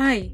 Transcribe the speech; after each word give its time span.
Hai, 0.00 0.32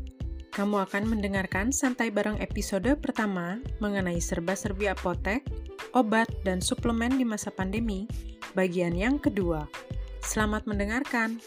kamu 0.55 0.87
akan 0.87 1.11
mendengarkan 1.11 1.75
Santai 1.75 2.15
Bareng 2.15 2.39
episode 2.39 2.87
pertama 3.03 3.59
mengenai 3.83 4.23
serba-serbi 4.23 4.87
apotek, 4.87 5.43
obat, 5.91 6.31
dan 6.47 6.63
suplemen 6.63 7.19
di 7.19 7.27
masa 7.27 7.51
pandemi, 7.51 8.07
bagian 8.55 8.95
yang 8.95 9.19
kedua. 9.19 9.67
Selamat 10.23 10.71
mendengarkan! 10.71 11.43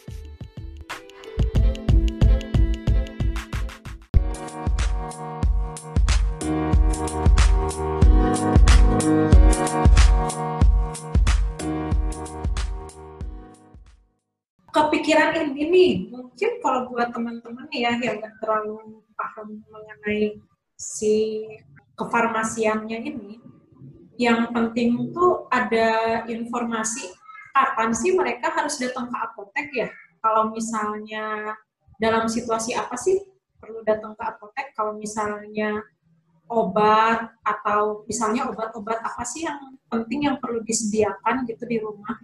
Kepikiran 14.70 15.36
ini 15.50 15.64
nih 15.70 15.94
mungkin 16.14 16.52
kalau 16.62 16.90
buat 16.90 17.10
teman-teman 17.14 17.68
ya 17.74 17.98
yang 17.98 18.22
nggak 18.22 18.36
terlalu 18.42 19.02
paham 19.18 19.62
mengenai 19.68 20.40
si 20.78 21.46
kefarmasiannya 22.00 22.98
ini 23.04 23.42
yang 24.20 24.52
penting 24.52 25.12
tuh 25.16 25.48
ada 25.48 26.24
informasi 26.28 27.08
kapan 27.56 27.92
sih 27.96 28.12
mereka 28.16 28.52
harus 28.52 28.76
datang 28.76 29.08
ke 29.08 29.18
apotek 29.18 29.68
ya? 29.72 29.88
Kalau 30.20 30.52
misalnya 30.52 31.56
dalam 31.96 32.28
situasi 32.28 32.76
apa 32.76 33.00
sih 33.00 33.16
perlu 33.60 33.80
datang 33.88 34.16
ke 34.20 34.24
apotek? 34.24 34.76
Kalau 34.76 35.00
misalnya 35.00 35.80
obat 36.52 37.32
atau 37.46 38.04
misalnya 38.10 38.50
obat-obat 38.52 39.00
apa 39.00 39.24
sih 39.24 39.48
yang 39.48 39.80
penting 39.88 40.28
yang 40.28 40.36
perlu 40.42 40.60
disediakan 40.66 41.46
gitu 41.48 41.64
di 41.64 41.78
rumah 41.80 42.18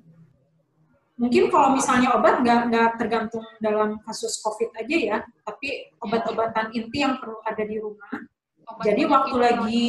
mungkin 1.15 1.47
kalau 1.47 1.71
misalnya 1.71 2.11
obat 2.11 2.43
nggak 2.43 2.61
nggak 2.71 2.89
tergantung 2.99 3.45
dalam 3.63 3.99
kasus 4.03 4.35
COVID 4.43 4.75
aja 4.75 4.95
ya, 4.95 5.17
tapi 5.47 5.91
obat-obatan 6.03 6.75
inti 6.75 7.03
yang 7.03 7.19
perlu 7.19 7.39
ada 7.47 7.63
di 7.63 7.79
rumah. 7.79 8.11
Obat 8.67 8.83
Jadi 8.83 9.01
waktu 9.07 9.35
lagi 9.39 9.83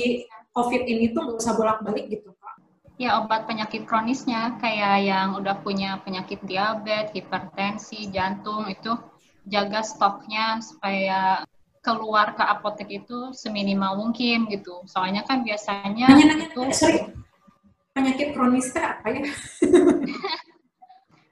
COVID 0.54 0.82
ini 0.86 1.10
tuh 1.10 1.20
nggak 1.26 1.38
usah 1.42 1.54
bolak-balik 1.58 2.06
gitu 2.08 2.30
Pak. 2.38 2.54
Ya 2.96 3.20
obat 3.20 3.44
penyakit 3.44 3.84
kronisnya 3.84 4.56
kayak 4.56 5.04
yang 5.04 5.36
udah 5.36 5.60
punya 5.60 6.00
penyakit 6.00 6.40
diabetes, 6.46 7.12
hipertensi, 7.12 8.08
jantung 8.08 8.64
itu 8.70 8.94
jaga 9.44 9.84
stoknya 9.84 10.62
supaya 10.64 11.44
keluar 11.84 12.34
ke 12.34 12.42
apotek 12.42 13.04
itu 13.04 13.34
seminimal 13.36 13.98
mungkin 13.98 14.48
gitu. 14.50 14.82
Soalnya 14.88 15.22
kan 15.22 15.46
biasanya 15.46 16.06
nanya, 16.08 16.24
nanya, 16.34 16.46
itu 16.50 16.60
sorry. 16.74 17.00
penyakit 17.94 18.36
kronis 18.36 18.74
apa 18.76 19.08
ya? 19.08 19.24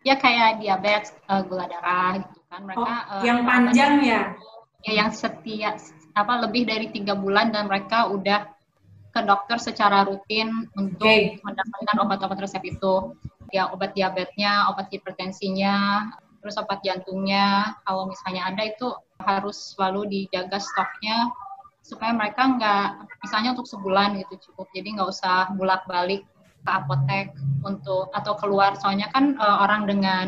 ya 0.04 0.14
kayak 0.20 0.60
diabetes, 0.60 1.16
uh, 1.26 1.40
gula 1.42 1.64
darah 1.66 2.20
gitu 2.20 2.40
kan. 2.52 2.60
Mereka 2.68 2.84
oh, 2.84 2.88
uh, 3.18 3.22
yang 3.24 3.40
panjang 3.42 3.94
ya. 4.04 4.22
Ya 4.84 4.92
yang 5.00 5.10
setia 5.16 5.80
apa 6.14 6.44
lebih 6.44 6.68
dari 6.68 6.92
tiga 6.92 7.16
bulan 7.16 7.50
dan 7.50 7.66
mereka 7.66 8.12
udah 8.12 8.52
ke 9.10 9.20
dokter 9.24 9.56
secara 9.56 10.04
rutin 10.04 10.68
untuk 10.76 11.08
okay. 11.08 11.40
mendapatkan 11.40 11.96
obat-obat 12.04 12.38
resep 12.44 12.62
itu. 12.68 13.16
Ya 13.48 13.70
obat 13.70 13.96
diabetesnya, 13.96 14.68
obat 14.68 14.92
hipertensinya, 14.92 16.10
terus 16.44 16.60
obat 16.60 16.84
jantungnya. 16.84 17.78
Kalau 17.88 18.10
misalnya 18.12 18.52
ada 18.52 18.62
itu 18.66 18.92
harus 19.24 19.72
selalu 19.72 20.10
dijaga 20.10 20.60
stoknya 20.60 21.32
supaya 21.84 22.16
mereka 22.16 22.48
nggak 22.48 23.12
misalnya 23.20 23.52
untuk 23.52 23.68
sebulan 23.68 24.16
gitu 24.24 24.48
cukup 24.50 24.72
jadi 24.72 24.88
nggak 24.96 25.08
usah 25.12 25.52
bolak 25.52 25.84
balik 25.84 26.24
ke 26.64 26.70
apotek 26.72 27.36
untuk 27.60 28.08
atau 28.16 28.34
keluar 28.40 28.74
soalnya 28.80 29.12
kan 29.12 29.36
uh, 29.36 29.64
orang 29.64 29.84
dengan 29.84 30.26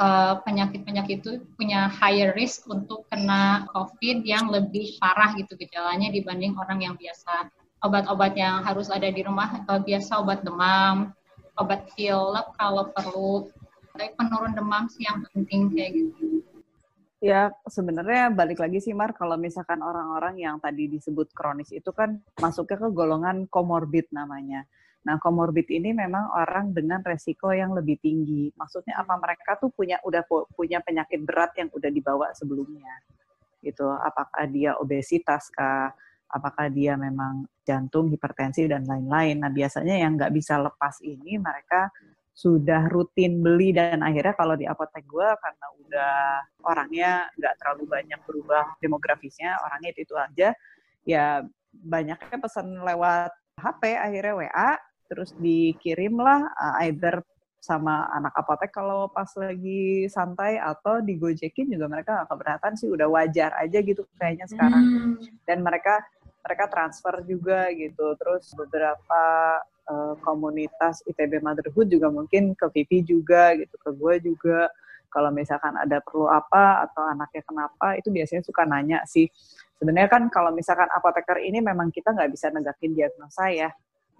eh, 0.00 0.34
penyakit-penyakit 0.48 1.18
uh, 1.20 1.20
itu 1.20 1.30
punya 1.60 1.88
higher 1.92 2.32
risk 2.32 2.64
untuk 2.68 3.04
kena 3.12 3.68
COVID 3.72 4.24
yang 4.24 4.48
lebih 4.48 4.96
parah 4.96 5.36
gitu 5.36 5.56
gejalanya 5.60 6.08
dibanding 6.08 6.56
orang 6.56 6.80
yang 6.80 6.94
biasa. 6.96 7.52
Obat-obat 7.84 8.32
yang 8.36 8.64
harus 8.64 8.88
ada 8.88 9.08
di 9.08 9.20
rumah 9.20 9.64
uh, 9.68 9.80
biasa 9.80 10.20
obat 10.20 10.40
demam, 10.40 11.12
obat 11.60 11.84
pilek 11.92 12.48
kalau 12.56 12.88
perlu. 12.96 13.52
Tapi 13.92 14.16
penurun 14.16 14.56
demam 14.56 14.88
sih 14.88 15.04
yang 15.04 15.20
penting 15.32 15.68
kayak 15.72 15.92
gitu. 15.92 16.40
Ya, 17.20 17.52
sebenarnya 17.68 18.32
balik 18.32 18.64
lagi 18.64 18.80
sih 18.80 18.96
Mar, 18.96 19.12
kalau 19.12 19.36
misalkan 19.36 19.84
orang-orang 19.84 20.40
yang 20.40 20.56
tadi 20.56 20.88
disebut 20.88 21.36
kronis 21.36 21.68
itu 21.68 21.92
kan 21.92 22.16
masuknya 22.40 22.80
ke 22.80 22.88
golongan 22.96 23.44
komorbid 23.44 24.08
namanya. 24.08 24.64
Nah, 25.00 25.16
komorbid 25.16 25.64
ini 25.72 25.96
memang 25.96 26.28
orang 26.36 26.76
dengan 26.76 27.00
resiko 27.00 27.48
yang 27.56 27.72
lebih 27.72 27.96
tinggi. 28.04 28.52
Maksudnya 28.52 29.00
apa 29.00 29.16
mereka 29.16 29.56
tuh 29.56 29.72
punya 29.72 29.96
udah 30.04 30.20
punya 30.52 30.84
penyakit 30.84 31.24
berat 31.24 31.56
yang 31.56 31.72
udah 31.72 31.88
dibawa 31.88 32.28
sebelumnya. 32.36 33.00
Gitu. 33.64 33.88
Apakah 33.88 34.44
dia 34.52 34.76
obesitas 34.76 35.48
kah? 35.48 35.88
Apakah 36.30 36.70
dia 36.70 36.94
memang 36.94 37.48
jantung, 37.64 38.12
hipertensi 38.12 38.68
dan 38.68 38.84
lain-lain. 38.84 39.40
Nah, 39.40 39.50
biasanya 39.50 39.98
yang 40.04 40.20
nggak 40.20 40.36
bisa 40.36 40.60
lepas 40.60 41.00
ini 41.00 41.40
mereka 41.40 41.88
sudah 42.30 42.88
rutin 42.88 43.42
beli 43.42 43.74
dan 43.74 44.00
akhirnya 44.00 44.32
kalau 44.32 44.54
di 44.56 44.64
apotek 44.64 45.04
gue 45.04 45.28
karena 45.28 45.66
udah 45.76 46.16
orangnya 46.64 47.10
nggak 47.36 47.54
terlalu 47.60 47.84
banyak 47.84 48.20
berubah 48.24 48.64
demografisnya 48.80 49.60
orangnya 49.60 49.90
itu, 49.92 50.00
itu 50.08 50.14
aja 50.16 50.48
ya 51.04 51.44
banyaknya 51.68 52.38
pesan 52.40 52.80
lewat 52.80 53.34
HP 53.60 53.92
akhirnya 53.92 54.34
WA 54.40 54.70
terus 55.10 55.34
dikirimlah 55.42 56.54
uh, 56.54 56.74
either 56.86 57.18
sama 57.60 58.08
anak 58.16 58.32
apotek 58.40 58.72
kalau 58.72 59.10
pas 59.12 59.28
lagi 59.36 60.08
santai 60.08 60.56
atau 60.56 61.04
digojekin 61.04 61.68
juga 61.68 61.92
mereka 61.92 62.24
gak 62.24 62.32
keberatan 62.32 62.72
sih 62.72 62.88
udah 62.88 63.04
wajar 63.12 63.52
aja 63.60 63.78
gitu 63.84 64.08
kayaknya 64.16 64.48
sekarang. 64.48 64.80
Hmm. 64.80 65.14
dan 65.44 65.60
mereka 65.60 66.00
mereka 66.40 66.64
transfer 66.72 67.20
juga 67.28 67.68
gitu. 67.76 68.16
Terus 68.16 68.48
beberapa 68.56 69.24
uh, 69.92 70.14
komunitas 70.24 71.04
ITB 71.04 71.44
Motherhood 71.44 71.92
juga 71.92 72.08
mungkin 72.08 72.56
ke 72.56 72.66
Vivi 72.72 73.04
juga 73.04 73.52
gitu 73.60 73.76
ke 73.76 73.90
gue 73.92 74.14
juga. 74.24 74.72
Kalau 75.10 75.28
misalkan 75.34 75.74
ada 75.74 75.98
perlu 76.00 76.30
apa 76.30 76.86
atau 76.86 77.02
anaknya 77.02 77.42
kenapa 77.44 77.98
itu 77.98 78.08
biasanya 78.08 78.40
suka 78.46 78.62
nanya 78.64 79.04
sih. 79.04 79.28
Sebenarnya 79.76 80.08
kan 80.08 80.32
kalau 80.32 80.48
misalkan 80.54 80.88
apoteker 80.96 81.44
ini 81.44 81.60
memang 81.60 81.92
kita 81.92 82.16
nggak 82.16 82.30
bisa 82.32 82.48
negakin 82.48 82.96
diagnosa 82.96 83.52
ya 83.52 83.68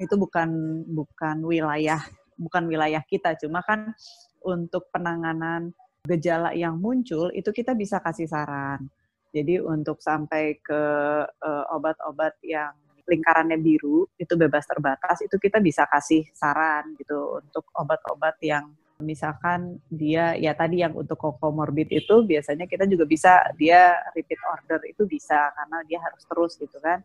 itu 0.00 0.16
bukan 0.16 0.48
bukan 0.88 1.36
wilayah 1.44 2.00
bukan 2.40 2.64
wilayah 2.64 3.04
kita. 3.04 3.36
Cuma 3.36 3.60
kan 3.60 3.92
untuk 4.40 4.88
penanganan 4.88 5.76
gejala 6.08 6.56
yang 6.56 6.80
muncul 6.80 7.28
itu 7.36 7.52
kita 7.52 7.76
bisa 7.76 8.00
kasih 8.00 8.24
saran. 8.24 8.88
Jadi 9.30 9.60
untuk 9.62 10.00
sampai 10.02 10.58
ke 10.58 10.82
uh, 11.28 11.64
obat-obat 11.76 12.40
yang 12.42 12.72
lingkarannya 13.06 13.58
biru 13.60 14.06
itu 14.18 14.34
bebas 14.34 14.66
terbatas 14.66 15.22
itu 15.22 15.36
kita 15.36 15.60
bisa 15.60 15.84
kasih 15.86 16.24
saran 16.32 16.96
gitu. 16.96 17.38
Untuk 17.38 17.68
obat-obat 17.76 18.40
yang 18.40 18.72
misalkan 19.00 19.80
dia 19.88 20.36
ya 20.36 20.52
tadi 20.52 20.84
yang 20.84 20.92
untuk 20.92 21.16
comorbid 21.16 21.88
itu 21.88 22.20
biasanya 22.24 22.68
kita 22.68 22.84
juga 22.84 23.08
bisa 23.08 23.40
dia 23.56 23.96
repeat 24.12 24.40
order 24.44 24.80
itu 24.84 25.08
bisa 25.08 25.48
karena 25.56 25.78
dia 25.88 25.98
harus 26.04 26.22
terus 26.28 26.52
gitu 26.60 26.76
kan 26.84 27.00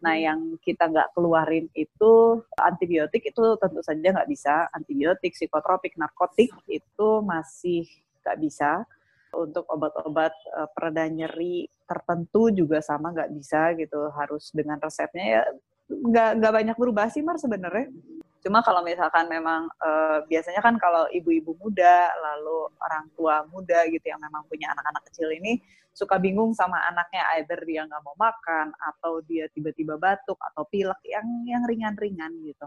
Nah, 0.00 0.16
hmm. 0.16 0.24
yang 0.24 0.40
kita 0.60 0.88
nggak 0.88 1.12
keluarin 1.12 1.68
itu 1.76 2.40
antibiotik 2.56 3.28
itu 3.28 3.44
tentu 3.60 3.80
saja 3.84 4.00
nggak 4.00 4.30
bisa. 4.30 4.68
Antibiotik, 4.72 5.36
psikotropik, 5.36 5.96
narkotik 6.00 6.52
itu 6.68 7.08
masih 7.24 7.84
nggak 8.24 8.38
bisa. 8.40 8.84
Untuk 9.30 9.62
obat-obat 9.70 10.34
uh, 10.58 10.66
pereda 10.74 11.06
nyeri 11.06 11.70
tertentu 11.86 12.50
juga 12.50 12.82
sama 12.82 13.14
nggak 13.14 13.30
bisa 13.36 13.76
gitu. 13.78 14.10
Harus 14.16 14.50
dengan 14.50 14.80
resepnya 14.80 15.24
ya 15.38 15.42
nggak 15.90 16.30
nggak 16.38 16.52
banyak 16.54 16.76
berubah 16.78 17.06
sih 17.12 17.22
Mar 17.22 17.38
sebenarnya. 17.38 17.92
Cuma 18.40 18.64
kalau 18.64 18.80
misalkan 18.80 19.28
memang 19.28 19.68
uh, 19.84 20.24
biasanya 20.24 20.64
kan 20.64 20.80
kalau 20.80 21.04
ibu-ibu 21.12 21.52
muda 21.60 22.08
lalu 22.16 22.72
orang 22.80 23.04
tua 23.12 23.44
muda 23.52 23.84
gitu 23.92 24.08
yang 24.08 24.20
memang 24.20 24.48
punya 24.48 24.72
anak-anak 24.72 25.04
kecil 25.12 25.28
ini 25.28 25.60
suka 25.92 26.16
bingung 26.16 26.56
sama 26.56 26.80
anaknya 26.88 27.20
either 27.36 27.60
dia 27.68 27.84
nggak 27.84 28.00
mau 28.00 28.16
makan 28.16 28.72
atau 28.80 29.20
dia 29.28 29.44
tiba-tiba 29.52 30.00
batuk 30.00 30.40
atau 30.40 30.64
pilek 30.64 31.00
yang 31.04 31.26
yang 31.44 31.62
ringan-ringan 31.68 32.32
gitu. 32.48 32.64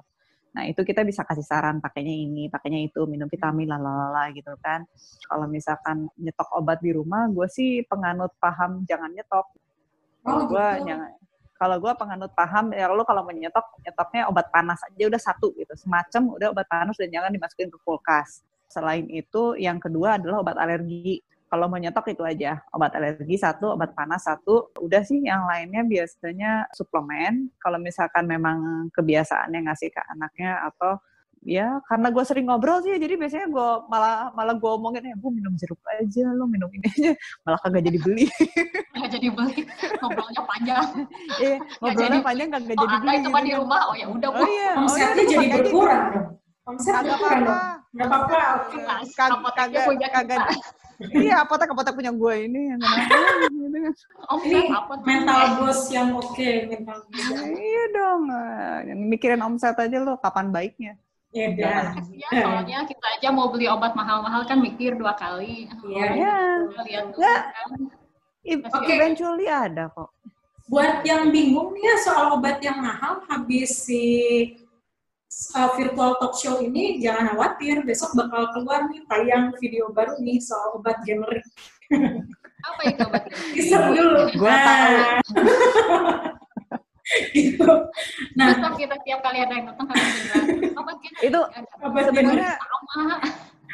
Nah, 0.53 0.69
itu 0.69 0.85
kita 0.85 1.01
bisa 1.01 1.25
kasih 1.25 1.41
saran 1.41 1.81
pakainya 1.81 2.13
ini, 2.13 2.45
pakainya 2.45 2.85
itu, 2.85 3.09
minum 3.09 3.25
vitamin 3.25 3.65
lalala 3.65 4.29
gitu 4.37 4.53
kan. 4.61 4.85
Kalau 5.25 5.49
misalkan 5.49 6.05
nyetok 6.13 6.45
obat 6.53 6.77
di 6.77 6.93
rumah, 6.93 7.25
gue 7.25 7.49
sih 7.49 7.81
penganut 7.89 8.29
paham 8.37 8.85
jangan 8.85 9.09
nyetok. 9.09 9.49
Oh, 10.29 10.45
gue 10.45 10.67
gitu. 10.77 10.93
jangan 10.93 11.09
kalau 11.63 11.79
gue 11.79 11.93
penganut 11.95 12.31
paham 12.35 12.75
ya 12.75 12.91
lo 12.91 13.07
kalau 13.07 13.23
menyetok 13.23 13.63
nyetoknya 13.79 14.27
obat 14.27 14.51
panas 14.51 14.83
aja 14.83 15.07
udah 15.07 15.21
satu 15.31 15.55
gitu. 15.55 15.71
Semacam 15.79 16.35
udah 16.35 16.51
obat 16.51 16.67
panas 16.67 16.99
dan 16.99 17.07
jangan 17.07 17.31
dimasukin 17.31 17.71
ke 17.71 17.79
kulkas. 17.87 18.43
Selain 18.67 19.07
itu 19.07 19.55
yang 19.55 19.79
kedua 19.79 20.19
adalah 20.19 20.43
obat 20.43 20.59
alergi. 20.59 21.23
Kalau 21.47 21.71
mau 21.71 21.79
nyetok 21.79 22.11
itu 22.11 22.19
aja 22.27 22.59
obat 22.75 22.91
alergi 22.99 23.39
satu 23.39 23.79
obat 23.79 23.95
panas 23.95 24.27
satu. 24.27 24.75
Udah 24.75 25.07
sih 25.07 25.23
yang 25.23 25.47
lainnya 25.47 25.87
biasanya 25.87 26.67
suplemen. 26.75 27.47
Kalau 27.63 27.79
misalkan 27.79 28.27
memang 28.27 28.91
kebiasaannya 28.91 29.63
ngasih 29.63 29.87
ke 29.87 30.03
anaknya 30.11 30.67
atau 30.67 30.99
ya 31.43 31.83
karena 31.91 32.07
gue 32.07 32.23
sering 32.23 32.47
ngobrol 32.47 32.79
sih 32.79 32.95
jadi 32.95 33.19
biasanya 33.19 33.47
gue 33.51 33.69
malah 33.91 34.31
malah 34.31 34.55
gue 34.55 34.71
omongin 34.71 35.03
ya 35.11 35.15
gue 35.19 35.31
minum 35.31 35.51
jeruk 35.59 35.79
aja 35.91 36.31
lo 36.31 36.47
minum 36.47 36.71
ini 36.71 36.87
aja. 36.87 37.11
Malah 37.43 37.59
kagak 37.59 37.83
jadi 37.83 37.99
beli. 37.99 38.25
Nggak 38.95 39.09
jadi 39.11 39.27
beli. 39.27 39.55
Ngobrolnya 39.99 40.41
panjang. 40.47 40.87
Eh 41.43 41.57
ngobrolnya 41.83 42.21
panjang 42.23 42.49
kagak 42.49 42.75
oh, 42.79 42.83
jadi 42.87 42.95
beli 43.03 43.15
itu 43.19 43.27
gitu 43.27 43.39
di 43.43 43.51
kan. 43.51 43.59
rumah? 43.59 43.81
Oh 43.91 43.95
ya 43.95 44.07
udah 44.07 44.29
bu. 44.31 44.39
Oh 44.39 44.47
iya 44.47 44.69
oh, 44.71 44.81
Omsetnya 44.87 45.07
iya, 45.11 45.23
jadi 45.27 45.35
makanya 45.35 45.57
berkurang 45.59 46.03
dong. 46.07 46.27
Omset 46.63 46.93
Kagak 46.95 47.07
berkurang 47.11 47.41
dong. 47.43 47.61
Nggak 47.93 48.07
apa-apa. 48.07 48.39
apoteknya 49.27 49.51
kagak 49.53 49.83
punya 49.85 50.07
kagak. 50.09 50.41
Iya 51.03 51.35
apotek 51.43 51.67
apotek 51.75 51.93
punya 51.99 52.11
gue 52.15 52.33
ini 52.47 52.61
yang 52.71 52.79
gitu. 52.79 53.19
Omset 54.31 54.47
Ini 54.47 54.61
mental 55.03 55.41
bos 55.59 55.81
yang 55.91 56.15
oke, 56.15 56.51
mental 56.71 56.97
bos. 57.11 57.19
Ya, 57.19 57.39
iya 57.51 57.83
dong. 57.91 58.21
Eh, 58.31 58.77
yang 58.93 58.99
mikirin 59.11 59.43
omset 59.43 59.75
aja 59.75 59.97
lo 59.99 60.15
kapan 60.23 60.47
baiknya 60.53 60.95
Ya 61.33 61.49
Ya, 62.13 62.29
soalnya 62.29 62.85
kita 62.85 63.05
aja 63.17 63.29
mau 63.33 63.49
beli 63.49 63.65
obat 63.65 63.97
mahal-mahal 63.97 64.45
kan 64.45 64.61
mikir 64.61 64.93
dua 64.93 65.17
kali. 65.17 65.65
Iya. 65.89 66.05
Iya. 66.13 66.37
Lihat 66.85 67.05
dulu 67.09 67.19
Nggak. 67.19 67.41
kan. 67.49 67.69
Eventually 68.43 69.47
ada 69.47 69.87
kok 69.87 70.11
Buat 70.67 71.03
yang 71.07 71.31
bingung 71.31 71.75
nih 71.75 71.83
ya 71.83 71.95
soal 72.03 72.25
obat 72.39 72.59
yang 72.63 72.79
mahal 72.79 73.23
habis 73.27 73.83
si 73.87 74.03
uh, 75.55 75.69
virtual 75.75 76.15
talk 76.19 76.35
show 76.39 76.59
ini 76.63 76.99
jangan 77.03 77.35
khawatir 77.35 77.83
besok 77.83 78.15
bakal 78.15 78.47
keluar 78.55 78.87
nih 78.87 79.03
tayang 79.11 79.51
video 79.59 79.91
baru 79.91 80.15
nih 80.23 80.39
soal 80.39 80.79
obat 80.79 80.99
generik. 81.03 81.43
Apa 82.63 82.81
itu 82.87 83.01
obatnya? 83.03 83.35
Bisa 83.55 83.75
dulu. 83.91 84.21
Gua 84.39 84.55
Nah. 84.55 85.19
gitu. 87.37 87.71
Nah, 88.37 88.47
Masa 88.57 88.69
kita 88.77 88.95
tiap 89.05 89.19
kali 89.21 89.39
ada 89.41 89.53
yang 89.53 89.65
datang 89.69 89.87
harus 89.89 90.09
bilang 90.19 90.45
obat 90.79 90.97
generik 91.01 91.27
Itu 91.27 91.39
sebenarnya 92.03 92.53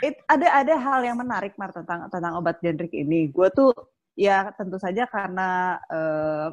it- 0.04 0.24
ada 0.28 0.48
ada 0.64 0.74
hal 0.80 1.00
yang 1.04 1.18
menarik 1.20 1.54
Mar 1.56 1.72
tentang 1.72 2.08
tentang 2.12 2.34
obat 2.40 2.60
generik 2.60 2.92
ini. 2.92 3.32
Gue 3.32 3.48
tuh 3.52 3.72
ya 4.20 4.52
tentu 4.56 4.76
saja 4.76 5.08
karena 5.08 5.80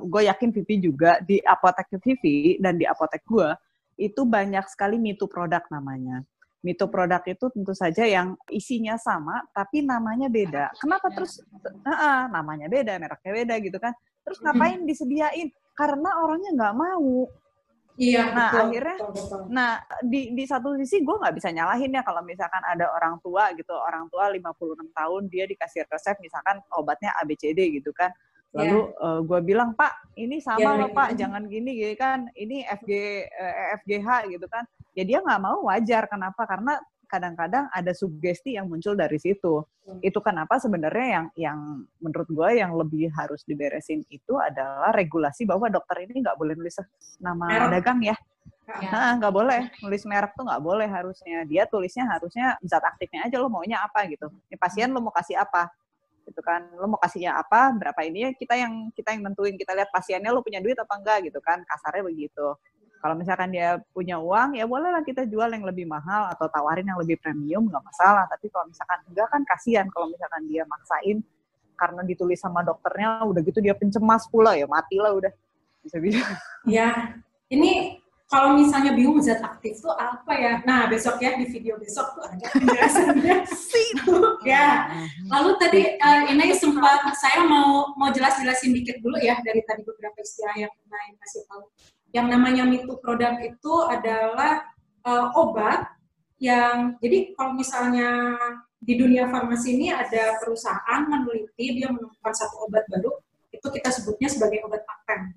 gue 0.02 0.22
yakin 0.30 0.50
Vivi 0.54 0.74
juga 0.78 1.18
di 1.22 1.42
apotek 1.42 1.90
Vivi 1.98 2.58
dan 2.62 2.78
di 2.78 2.86
apotek 2.86 3.26
gue 3.26 3.48
itu 3.96 4.22
banyak 4.28 4.66
sekali 4.68 5.00
mitu 5.00 5.26
produk 5.26 5.64
namanya. 5.72 6.22
Mitu 6.62 6.90
produk 6.90 7.22
itu 7.26 7.46
tentu 7.54 7.72
saja 7.78 8.02
yang 8.06 8.34
isinya 8.50 8.98
sama 8.98 9.42
tapi 9.54 9.86
namanya 9.86 10.26
beda. 10.26 10.74
Kenapa 10.82 11.10
terus 11.14 11.38
Heeh, 11.86 12.18
namanya 12.30 12.66
beda, 12.66 12.98
mereknya 12.98 13.32
beda 13.32 13.54
gitu 13.62 13.78
kan? 13.78 13.94
Terus 14.26 14.42
ngapain 14.42 14.82
disediain? 14.82 15.48
Karena 15.76 16.10
orangnya 16.24 16.50
nggak 16.56 16.74
mau. 16.74 17.28
Iya, 17.96 18.28
Nah, 18.28 18.52
betul, 18.52 18.60
akhirnya- 18.68 18.98
betul, 19.00 19.12
betul. 19.16 19.40
Nah, 19.48 19.70
di 20.04 20.20
di 20.36 20.44
satu 20.44 20.76
sisi 20.76 21.00
gue 21.00 21.16
nggak 21.16 21.32
bisa 21.32 21.48
nyalahin 21.48 21.96
ya 21.96 22.04
kalau 22.04 22.20
misalkan 22.20 22.60
ada 22.60 22.92
orang 22.92 23.16
tua 23.24 23.52
gitu, 23.56 23.72
orang 23.72 24.04
tua 24.12 24.28
56 24.28 24.92
tahun 24.92 25.22
dia 25.32 25.48
dikasih 25.48 25.88
resep 25.88 26.16
misalkan 26.20 26.60
obatnya 26.76 27.16
ABCD 27.20 27.72
gitu 27.72 27.92
kan. 27.96 28.12
Lalu 28.52 28.88
gue 29.24 29.40
bilang, 29.44 29.72
"Pak, 29.72 30.16
ini 30.16 30.40
sama 30.40 30.60
Ya, 30.60 30.76
loh. 30.76 30.88
Pak, 30.92 31.12
jangan 31.16 31.44
gini 31.44 31.76
gitu 31.76 31.96
kan. 31.96 32.28
Ini 32.32 32.64
FG 32.68 32.90
eh, 33.28 33.76
FGH 33.80 34.08
gitu 34.32 34.44
kan." 34.48 34.64
Ya 34.92 35.04
dia 35.04 35.20
nggak 35.20 35.40
mau 35.40 35.64
wajar 35.64 36.04
kenapa? 36.08 36.44
Karena 36.44 36.76
kadang-kadang 37.06 37.70
ada 37.70 37.94
sugesti 37.94 38.58
yang 38.58 38.66
muncul 38.66 38.98
dari 38.98 39.16
situ. 39.16 39.62
Hmm. 39.86 40.02
Itu 40.02 40.18
kenapa 40.18 40.58
sebenarnya 40.58 41.06
yang 41.06 41.26
yang 41.38 41.58
menurut 42.02 42.28
gue 42.28 42.48
yang 42.58 42.74
lebih 42.74 43.08
harus 43.14 43.46
diberesin 43.46 44.02
itu 44.10 44.34
adalah 44.36 44.90
regulasi 44.90 45.46
bahwa 45.46 45.70
dokter 45.70 46.04
ini 46.04 46.20
nggak 46.20 46.36
boleh 46.36 46.54
nulis 46.58 46.76
nama 47.22 47.46
Merek. 47.46 47.70
dagang 47.80 48.00
ya. 48.02 48.16
Ya. 48.66 49.14
Nggak 49.14 49.32
boleh 49.32 49.60
nulis 49.78 50.02
merek 50.02 50.34
tuh 50.34 50.42
nggak 50.42 50.62
boleh 50.62 50.88
harusnya. 50.90 51.46
Dia 51.46 51.70
tulisnya 51.70 52.04
harusnya 52.10 52.58
zat 52.66 52.82
aktifnya 52.82 53.30
aja 53.30 53.38
lo 53.38 53.46
maunya 53.46 53.78
apa 53.78 54.04
gitu. 54.10 54.26
Ini 54.50 54.56
pasien 54.58 54.90
lo 54.90 54.98
mau 54.98 55.14
kasih 55.14 55.38
apa? 55.38 55.70
Gitu 56.26 56.42
kan. 56.42 56.66
Lo 56.74 56.90
mau 56.90 56.98
kasihnya 56.98 57.38
apa? 57.38 57.70
Berapa 57.78 58.02
ini 58.02 58.26
ya 58.26 58.30
kita 58.34 58.58
yang 58.58 58.90
kita 58.90 59.14
yang 59.14 59.30
nentuin. 59.30 59.54
Kita 59.54 59.70
lihat 59.70 59.94
pasiennya 59.94 60.34
lo 60.34 60.42
punya 60.42 60.58
duit 60.58 60.74
apa 60.74 60.98
enggak 60.98 61.30
gitu 61.30 61.38
kan. 61.38 61.62
Kasarnya 61.62 62.02
begitu. 62.02 62.58
Kalau 63.00 63.14
misalkan 63.14 63.52
dia 63.52 63.78
punya 63.92 64.16
uang, 64.18 64.56
ya 64.56 64.64
bolehlah 64.64 65.04
kita 65.04 65.28
jual 65.28 65.46
yang 65.46 65.62
lebih 65.62 65.86
mahal 65.86 66.32
atau 66.32 66.48
tawarin 66.48 66.88
yang 66.88 66.98
lebih 66.98 67.20
premium 67.20 67.68
nggak 67.68 67.84
masalah. 67.84 68.24
Tapi 68.26 68.48
kalau 68.48 68.66
misalkan 68.66 68.98
enggak 69.06 69.28
kan 69.30 69.42
kasihan 69.44 69.86
kalau 69.92 70.10
misalkan 70.10 70.42
dia 70.48 70.64
maksain 70.66 71.20
karena 71.76 72.00
ditulis 72.02 72.40
sama 72.40 72.64
dokternya 72.64 73.20
udah 73.28 73.40
gitu 73.44 73.60
dia 73.60 73.76
pencemas 73.76 74.24
pula 74.32 74.56
ya 74.56 74.64
matilah 74.64 75.12
udah 75.12 75.32
bisa 75.84 76.00
bisa. 76.02 76.24
Ya, 76.66 77.14
ini 77.46 78.02
kalau 78.26 78.58
misalnya 78.58 78.90
bingung 78.90 79.22
zat 79.22 79.38
aktif 79.38 79.78
tuh 79.78 79.94
apa 79.94 80.34
ya? 80.34 80.52
Nah, 80.66 80.90
besok 80.90 81.22
ya 81.22 81.38
di 81.38 81.46
video 81.46 81.78
besok 81.78 82.18
tuh 82.18 82.26
ada 82.26 82.42
penjelasannya. 82.50 83.46
ya. 84.42 84.90
Lalu 85.30 85.50
tadi 85.62 85.82
eh, 85.94 86.22
ini 86.34 86.50
sempat 86.58 87.06
saya 87.14 87.46
mau 87.46 87.94
mau 87.94 88.10
jelas-jelasin 88.10 88.74
dikit 88.74 88.98
dulu 88.98 89.14
ya 89.22 89.38
dari 89.46 89.62
tadi 89.62 89.86
beberapa 89.86 90.18
istilah 90.18 90.58
yang 90.58 90.72
Inai 90.74 91.14
kasih 91.22 91.46
tahu. 91.46 91.70
Yang 92.14 92.26
namanya 92.32 92.62
mitu 92.66 92.98
produk 93.02 93.38
itu 93.42 93.74
adalah 93.86 94.62
eh, 95.06 95.26
obat 95.38 95.90
yang 96.36 97.00
jadi 97.00 97.32
kalau 97.32 97.56
misalnya 97.56 98.36
di 98.76 98.94
dunia 99.00 99.24
farmasi 99.32 99.72
ini 99.72 99.88
ada 99.88 100.36
perusahaan 100.36 101.00
meneliti 101.08 101.80
dia 101.80 101.88
menemukan 101.88 102.34
satu 102.36 102.68
obat 102.68 102.84
baru 102.92 103.08
itu 103.56 103.66
kita 103.72 103.88
sebutnya 103.88 104.28
sebagai 104.28 104.60
obat 104.68 104.84
paten. 104.84 105.32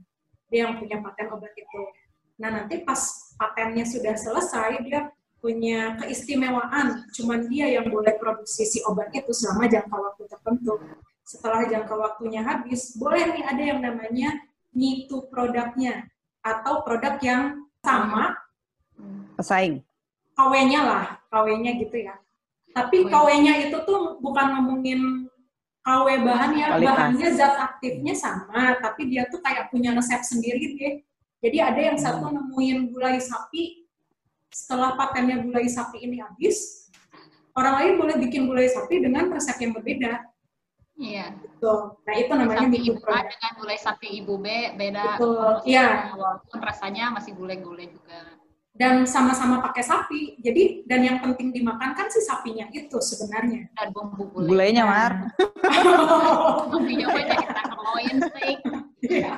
Dia 0.51 0.67
yang 0.67 0.75
punya 0.77 0.99
paten 0.99 1.31
obat 1.31 1.55
itu. 1.55 1.81
Nah, 2.39 2.49
nanti 2.51 2.83
pas 2.83 2.99
patennya 3.39 3.87
sudah 3.87 4.15
selesai, 4.15 4.83
dia 4.83 5.11
punya 5.39 5.95
keistimewaan. 6.03 7.07
Cuman 7.15 7.47
dia 7.47 7.79
yang 7.79 7.87
boleh 7.87 8.19
produksi 8.19 8.67
si 8.67 8.79
obat 8.83 9.09
itu 9.15 9.31
selama 9.31 9.71
jangka 9.71 9.97
waktu 9.97 10.23
tertentu. 10.27 10.75
Setelah 11.23 11.63
jangka 11.69 11.95
waktunya 11.95 12.41
habis, 12.43 12.97
boleh 12.99 13.33
nih 13.39 13.45
ada 13.45 13.63
yang 13.63 13.79
namanya 13.79 14.29
nitu 14.75 15.25
produknya. 15.31 16.09
Atau 16.39 16.81
produk 16.87 17.19
yang 17.19 17.67
sama, 17.83 18.35
Pesaing. 19.39 19.79
KW-nya 20.35 20.81
lah, 20.83 21.05
KW-nya 21.31 21.79
gitu 21.79 21.95
ya. 21.99 22.15
Tapi 22.75 23.07
KW. 23.07 23.11
KW-nya 23.11 23.53
itu 23.67 23.77
tuh 23.87 24.19
bukan 24.19 24.55
ngomongin 24.55 25.27
KW 25.79 26.07
bahan 26.27 26.51
ya, 26.59 26.67
Kualitas. 26.75 26.87
bahannya 26.91 27.27
zat 27.35 27.55
aktifnya 27.55 28.13
sama, 28.15 28.75
tapi 28.83 29.07
dia 29.07 29.27
tuh 29.31 29.39
kayak 29.39 29.71
punya 29.71 29.95
resep 29.95 30.19
sendiri 30.23 30.75
deh. 30.75 30.95
Jadi 31.39 31.57
ada 31.63 31.79
yang 31.79 31.95
satu 31.95 32.27
nemuin 32.35 32.91
gulai 32.91 33.15
sapi, 33.23 33.87
setelah 34.51 34.99
patennya 34.99 35.39
gulai 35.39 35.71
sapi 35.71 36.03
ini 36.03 36.19
habis, 36.19 36.91
orang 37.55 37.79
lain 37.79 37.93
boleh 37.95 38.15
bikin 38.19 38.43
gulai 38.43 38.67
sapi 38.67 38.99
dengan 38.99 39.31
resep 39.31 39.55
yang 39.63 39.71
berbeda. 39.71 40.19
Iya. 40.99 41.31
Tuh. 41.63 41.95
Nah 42.03 42.15
itu 42.19 42.31
namanya 42.35 42.67
Sapi 42.67 42.79
ibu 42.83 42.99
A 42.99 43.03
produk. 43.07 43.25
dengan 43.31 43.51
gulai 43.55 43.77
sapi 43.79 44.07
ibu 44.19 44.33
B 44.35 44.47
beda. 44.75 45.05
Betul, 45.15 45.51
iya. 45.63 46.11
Walaupun 46.11 46.59
rasanya 46.59 47.03
masih 47.15 47.31
gulai-gulai 47.39 47.87
juga. 47.87 48.35
Dan 48.75 49.07
sama-sama 49.07 49.63
pakai 49.63 49.83
sapi. 49.83 50.35
Jadi 50.43 50.83
dan 50.87 50.99
yang 51.03 51.17
penting 51.23 51.55
dimakan 51.55 51.95
kan 51.95 52.11
si 52.11 52.19
sapinya 52.19 52.67
itu 52.75 52.99
sebenarnya. 52.99 53.71
Dan 53.79 53.95
bumbu 53.95 54.27
gulai. 54.27 54.47
Gulainya, 54.51 54.83
Mar. 54.83 55.13
Bumbunya 56.71 57.07
banyak 57.07 57.37
kita 57.39 57.51
tenderloin 57.55 58.15
steak. 58.27 58.59
Iya. 59.03 59.33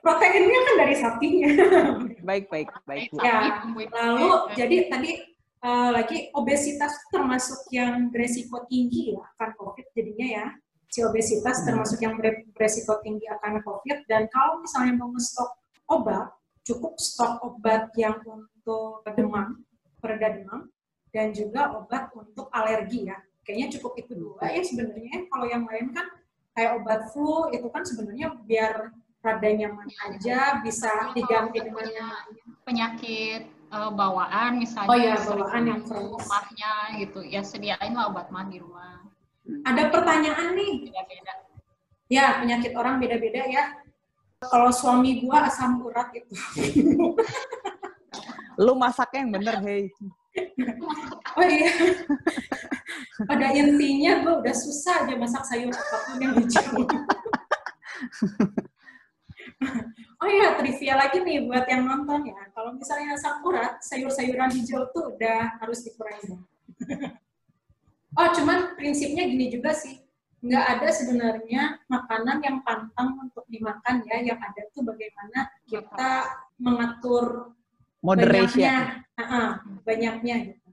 Proteinnya 0.00 0.60
kan 0.64 0.74
dari 0.80 0.94
sapinya. 0.96 1.50
Baik, 2.24 2.46
baik, 2.48 2.68
baik. 2.88 3.08
Ya. 3.20 3.64
Lalu 3.68 4.28
jadi 4.56 4.76
tadi 4.88 5.31
eh, 5.62 5.90
lagi 5.94 6.18
obesitas 6.34 6.92
termasuk 7.08 7.70
yang 7.70 8.10
beresiko 8.10 8.66
tinggi 8.66 9.14
ya 9.14 9.22
akan 9.38 9.50
COVID 9.56 9.86
jadinya 9.94 10.28
ya. 10.28 10.46
Si 10.92 11.00
obesitas 11.00 11.64
termasuk 11.64 12.04
yang 12.04 12.20
ber- 12.20 12.44
beresiko 12.52 13.00
tinggi 13.00 13.24
akan 13.30 13.64
COVID 13.64 14.04
dan 14.04 14.28
kalau 14.28 14.60
misalnya 14.60 15.00
mau 15.00 15.08
stok 15.16 15.56
obat, 15.88 16.28
cukup 16.66 17.00
stok 17.00 17.40
obat 17.40 17.88
yang 17.96 18.20
untuk 18.28 19.00
demam, 19.16 19.64
pereda 20.02 20.36
demam 20.36 20.68
dan 21.14 21.32
juga 21.32 21.72
obat 21.80 22.12
untuk 22.12 22.52
alergi 22.52 23.08
ya. 23.08 23.16
Kayaknya 23.42 23.68
cukup 23.78 23.92
itu 23.98 24.12
dua 24.14 24.44
ya 24.52 24.62
sebenarnya. 24.62 25.26
Kalau 25.32 25.46
yang 25.48 25.64
lain 25.64 25.90
kan 25.96 26.06
kayak 26.52 26.72
obat 26.78 27.00
flu 27.10 27.48
itu 27.50 27.66
kan 27.72 27.82
sebenarnya 27.82 28.36
biar 28.44 28.92
rada 29.22 29.48
nyaman 29.54 29.88
aja 30.10 30.58
bisa 30.60 30.90
diganti 31.14 31.62
dengan 31.62 31.86
penyakit 32.66 33.61
eh, 33.72 33.90
bawaan 33.90 34.60
misalnya 34.60 34.88
Oh 34.92 34.96
iya, 34.96 35.16
sering 35.16 35.42
bawaan 35.42 35.62
yang 35.64 35.80
flu, 35.82 36.14
kronis. 36.14 36.28
mahnya 36.28 36.72
gitu 37.00 37.20
ya 37.24 37.40
sediain 37.40 37.92
lah 37.96 38.12
obat 38.12 38.28
mah 38.28 38.44
di 38.46 38.60
rumah 38.60 39.00
Ada 39.66 39.90
pertanyaan 39.90 40.54
nih, 40.54 40.86
beda-beda 40.86 41.32
ya 42.06 42.38
penyakit 42.44 42.76
orang 42.76 43.00
beda-beda 43.00 43.42
ya. 43.48 43.64
Kalau 44.42 44.68
suami 44.68 45.22
gua 45.22 45.48
asam 45.48 45.80
urat 45.80 46.12
itu, 46.12 46.34
Lu 48.60 48.76
masaknya 48.76 49.18
yang 49.24 49.32
bener, 49.32 49.56
hei. 49.64 49.88
oh 51.38 51.46
iya, 51.46 51.72
pada 53.24 53.48
intinya 53.54 54.12
gua 54.20 54.34
udah 54.44 54.52
susah 54.52 55.06
aja 55.06 55.14
masak 55.16 55.46
sayur 55.46 55.72
apa 55.72 55.96
pun 56.04 56.16
yang 56.20 56.34
hijau. 56.36 56.82
oh 60.22 60.26
nih 60.30 60.38
ya 60.38 60.48
trivia 60.54 60.94
lagi 60.94 61.18
nih 61.18 61.42
buat 61.50 61.66
yang 61.66 61.82
nonton 61.82 62.30
ya. 62.30 62.38
Kalau 62.54 62.78
misalnya 62.78 63.18
asam 63.18 63.42
urat, 63.42 63.82
sayur-sayuran 63.82 64.54
hijau 64.54 64.86
tuh 64.94 65.18
udah 65.18 65.58
harus 65.58 65.82
dikurangi. 65.82 66.38
oh, 68.18 68.28
cuman 68.38 68.78
prinsipnya 68.78 69.26
gini 69.26 69.50
juga 69.50 69.74
sih. 69.74 69.98
Nggak 70.42 70.64
ada 70.78 70.88
sebenarnya 70.94 71.62
makanan 71.90 72.38
yang 72.38 72.62
pantang 72.62 73.18
untuk 73.18 73.42
dimakan 73.50 74.06
ya. 74.06 74.22
Yang 74.22 74.40
ada 74.46 74.62
tuh 74.70 74.82
bagaimana 74.86 75.50
kita 75.66 76.12
mengatur 76.62 77.50
Moderation. 77.98 78.62
banyaknya, 78.62 78.74
uh, 79.18 79.52
banyaknya 79.82 80.34
gitu. 80.54 80.68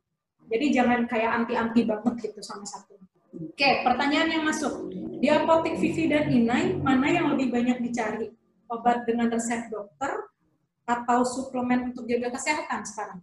Jadi 0.49 0.65
jangan 0.73 0.99
kayak 1.09 1.31
anti-anti 1.41 1.81
banget 1.89 2.13
gitu 2.21 2.41
sama 2.45 2.65
satu. 2.65 2.97
Oke, 3.29 3.85
pertanyaan 3.85 4.29
yang 4.29 4.43
masuk. 4.45 4.89
Di 5.21 5.29
apotek 5.29 5.77
Vivi 5.77 6.09
dan 6.09 6.25
Inai, 6.33 6.73
mana 6.73 7.05
yang 7.13 7.29
lebih 7.33 7.53
banyak 7.53 7.77
dicari? 7.85 8.38
Obat 8.69 9.09
dengan 9.09 9.33
resep 9.33 9.65
dokter 9.73 10.29
atau 10.85 11.25
suplemen 11.25 11.89
untuk 11.89 12.05
jaga 12.05 12.33
kesehatan 12.37 12.85
sekarang? 12.85 13.19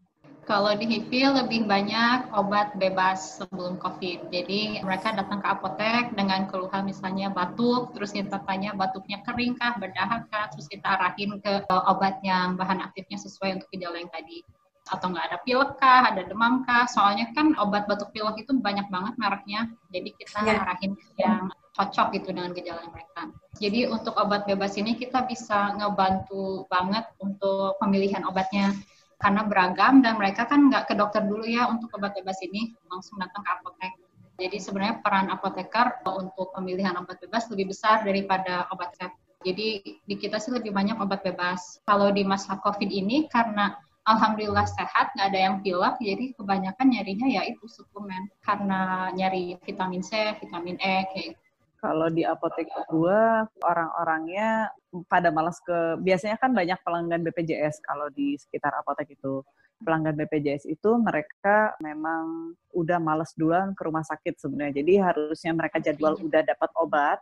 Kalau 0.47 0.71
di 0.79 0.87
HIPI 0.87 1.43
lebih 1.43 1.67
banyak 1.67 2.31
obat 2.31 2.79
bebas 2.79 3.43
sebelum 3.43 3.83
COVID. 3.83 4.31
Jadi 4.31 4.79
mereka 4.79 5.11
datang 5.11 5.43
ke 5.43 5.49
apotek 5.51 6.15
dengan 6.15 6.47
keluhan 6.47 6.87
misalnya 6.87 7.35
batuk, 7.35 7.91
terus 7.99 8.15
kita 8.15 8.39
tanya 8.47 8.71
batuknya 8.79 9.27
kering 9.27 9.59
kah, 9.59 9.75
berdahak 9.75 10.31
kah, 10.31 10.47
terus 10.55 10.71
kita 10.71 10.87
arahin 10.87 11.43
ke 11.43 11.67
obat 11.67 12.23
yang 12.23 12.55
bahan 12.55 12.79
aktifnya 12.79 13.19
sesuai 13.19 13.59
untuk 13.59 13.69
gejala 13.75 13.99
yang 13.99 14.11
tadi 14.15 14.47
atau 14.87 15.11
nggak 15.11 15.27
ada 15.35 15.39
pilek 15.43 15.71
kah, 15.83 16.15
ada 16.15 16.23
demam 16.23 16.63
kah? 16.63 16.87
Soalnya 16.87 17.35
kan 17.35 17.59
obat 17.59 17.91
batuk 17.91 18.15
pilek 18.15 18.47
itu 18.47 18.55
banyak 18.55 18.87
banget 18.87 19.19
mereknya, 19.19 19.67
jadi 19.91 20.11
kita 20.15 20.39
yeah. 20.47 20.63
arahin 20.63 20.95
yang 21.19 21.51
cocok 21.77 22.17
gitu 22.17 22.33
dengan 22.33 22.57
gejala 22.57 22.89
mereka. 22.89 23.29
Jadi 23.61 23.85
untuk 23.85 24.17
obat 24.17 24.49
bebas 24.49 24.81
ini 24.81 24.97
kita 24.97 25.29
bisa 25.29 25.77
ngebantu 25.77 26.65
banget 26.73 27.05
untuk 27.21 27.77
pemilihan 27.77 28.25
obatnya 28.25 28.73
karena 29.21 29.45
beragam 29.45 30.01
dan 30.01 30.17
mereka 30.17 30.49
kan 30.49 30.69
nggak 30.73 30.89
ke 30.89 30.95
dokter 30.97 31.25
dulu 31.25 31.45
ya 31.45 31.69
untuk 31.69 31.93
obat 31.97 32.17
bebas 32.17 32.41
ini 32.45 32.73
langsung 32.89 33.21
datang 33.21 33.45
ke 33.45 33.51
apotek. 33.53 33.93
Jadi 34.37 34.57
sebenarnya 34.61 35.01
peran 35.01 35.33
apoteker 35.33 36.05
untuk 36.05 36.53
pemilihan 36.53 36.97
obat 37.01 37.21
bebas 37.25 37.49
lebih 37.49 37.73
besar 37.73 38.05
daripada 38.05 38.69
obat 38.73 38.93
resep. 38.97 39.13
Jadi 39.45 40.01
di 40.05 40.15
kita 40.17 40.37
sih 40.37 40.53
lebih 40.53 40.73
banyak 40.73 41.01
obat 41.01 41.25
bebas. 41.25 41.81
Kalau 41.89 42.13
di 42.13 42.25
masa 42.25 42.61
COVID 42.61 42.89
ini 42.93 43.29
karena 43.33 43.73
alhamdulillah 44.05 44.69
sehat, 44.69 45.17
nggak 45.17 45.29
ada 45.33 45.41
yang 45.41 45.57
pilek, 45.65 45.97
jadi 45.99 46.25
kebanyakan 46.37 46.87
nyarinya 46.93 47.27
ya 47.27 47.43
itu 47.49 47.65
suplemen 47.67 48.29
karena 48.45 49.11
nyari 49.17 49.57
vitamin 49.65 50.05
C, 50.05 50.37
vitamin 50.41 50.77
E 50.81 50.95
kayak. 51.13 51.35
Kalau 51.81 52.09
di 52.09 52.23
apotek 52.27 52.69
gua 52.89 53.45
orang-orangnya 53.63 54.73
pada 55.07 55.29
malas 55.29 55.61
ke 55.61 56.01
biasanya 56.01 56.41
kan 56.41 56.57
banyak 56.57 56.79
pelanggan 56.83 57.21
BPJS 57.27 57.85
kalau 57.85 58.09
di 58.11 58.37
sekitar 58.41 58.73
apotek 58.77 59.15
itu. 59.15 59.45
Pelanggan 59.77 60.17
BPJS 60.17 60.65
itu 60.73 60.97
mereka 60.97 61.77
memang 61.85 62.57
udah 62.73 62.97
males 62.97 63.37
duluan 63.37 63.77
ke 63.77 63.85
rumah 63.85 64.01
sakit 64.01 64.41
sebenarnya. 64.41 64.81
Jadi 64.81 64.93
harusnya 64.97 65.53
mereka 65.53 65.77
jadwal 65.85 66.17
udah 66.17 66.41
dapat 66.41 66.71
obat 66.81 67.21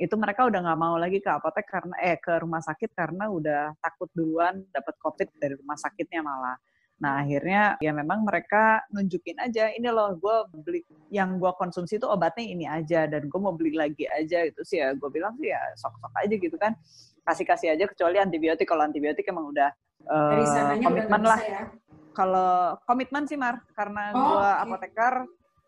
itu 0.00 0.14
mereka 0.16 0.48
udah 0.48 0.60
nggak 0.66 0.80
mau 0.80 0.96
lagi 0.96 1.22
ke 1.22 1.30
apotek 1.30 1.68
karena 1.68 1.94
eh 2.00 2.16
ke 2.18 2.40
rumah 2.42 2.58
sakit 2.58 2.90
karena 2.96 3.28
udah 3.28 3.76
takut 3.78 4.08
duluan 4.16 4.64
dapat 4.74 4.94
covid 4.98 5.28
dari 5.36 5.54
rumah 5.54 5.76
sakitnya 5.76 6.24
malah. 6.24 6.56
Nah 7.02 7.26
akhirnya 7.26 7.82
ya 7.82 7.90
memang 7.90 8.22
mereka 8.22 8.86
nunjukin 8.94 9.42
aja 9.42 9.74
ini 9.74 9.90
loh 9.90 10.14
gue 10.14 10.36
beli 10.62 10.80
yang 11.10 11.42
gue 11.42 11.50
konsumsi 11.58 11.98
itu 11.98 12.06
obatnya 12.06 12.46
ini 12.46 12.64
aja 12.70 13.10
dan 13.10 13.26
gue 13.26 13.40
mau 13.42 13.50
beli 13.50 13.74
lagi 13.74 14.06
aja 14.06 14.46
itu 14.46 14.62
sih 14.62 14.78
ya 14.78 14.94
gue 14.94 15.10
bilang 15.10 15.34
sih 15.42 15.50
ya 15.50 15.58
sok-sok 15.74 16.14
aja 16.14 16.34
gitu 16.38 16.54
kan 16.54 16.78
kasih 17.26 17.42
kasih 17.42 17.68
aja 17.74 17.90
kecuali 17.90 18.22
antibiotik 18.22 18.70
kalau 18.70 18.86
antibiotik 18.86 19.26
emang 19.26 19.50
udah 19.50 19.74
uh, 20.06 20.78
komitmen 20.78 21.22
lah. 21.26 21.40
Ya? 21.42 21.62
Kalau 22.14 22.78
komitmen 22.86 23.26
sih 23.26 23.34
Mar 23.34 23.66
karena 23.74 24.14
oh, 24.14 24.22
gue 24.22 24.38
okay. 24.46 24.62
apoteker 24.62 25.14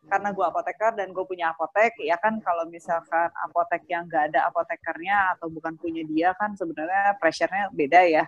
karena 0.05 0.29
gue 0.37 0.45
apoteker 0.45 0.93
dan 1.01 1.09
gue 1.17 1.25
punya 1.25 1.57
apotek 1.57 1.97
ya 1.97 2.21
kan 2.21 2.37
kalau 2.45 2.69
misalkan 2.69 3.33
apotek 3.41 3.89
yang 3.89 4.05
nggak 4.05 4.31
ada 4.31 4.53
apotekernya 4.53 5.33
atau 5.35 5.49
bukan 5.49 5.81
punya 5.81 6.05
dia 6.05 6.37
kan 6.37 6.53
sebenarnya 6.53 7.17
pressure-nya 7.17 7.73
beda 7.73 8.01
ya 8.05 8.25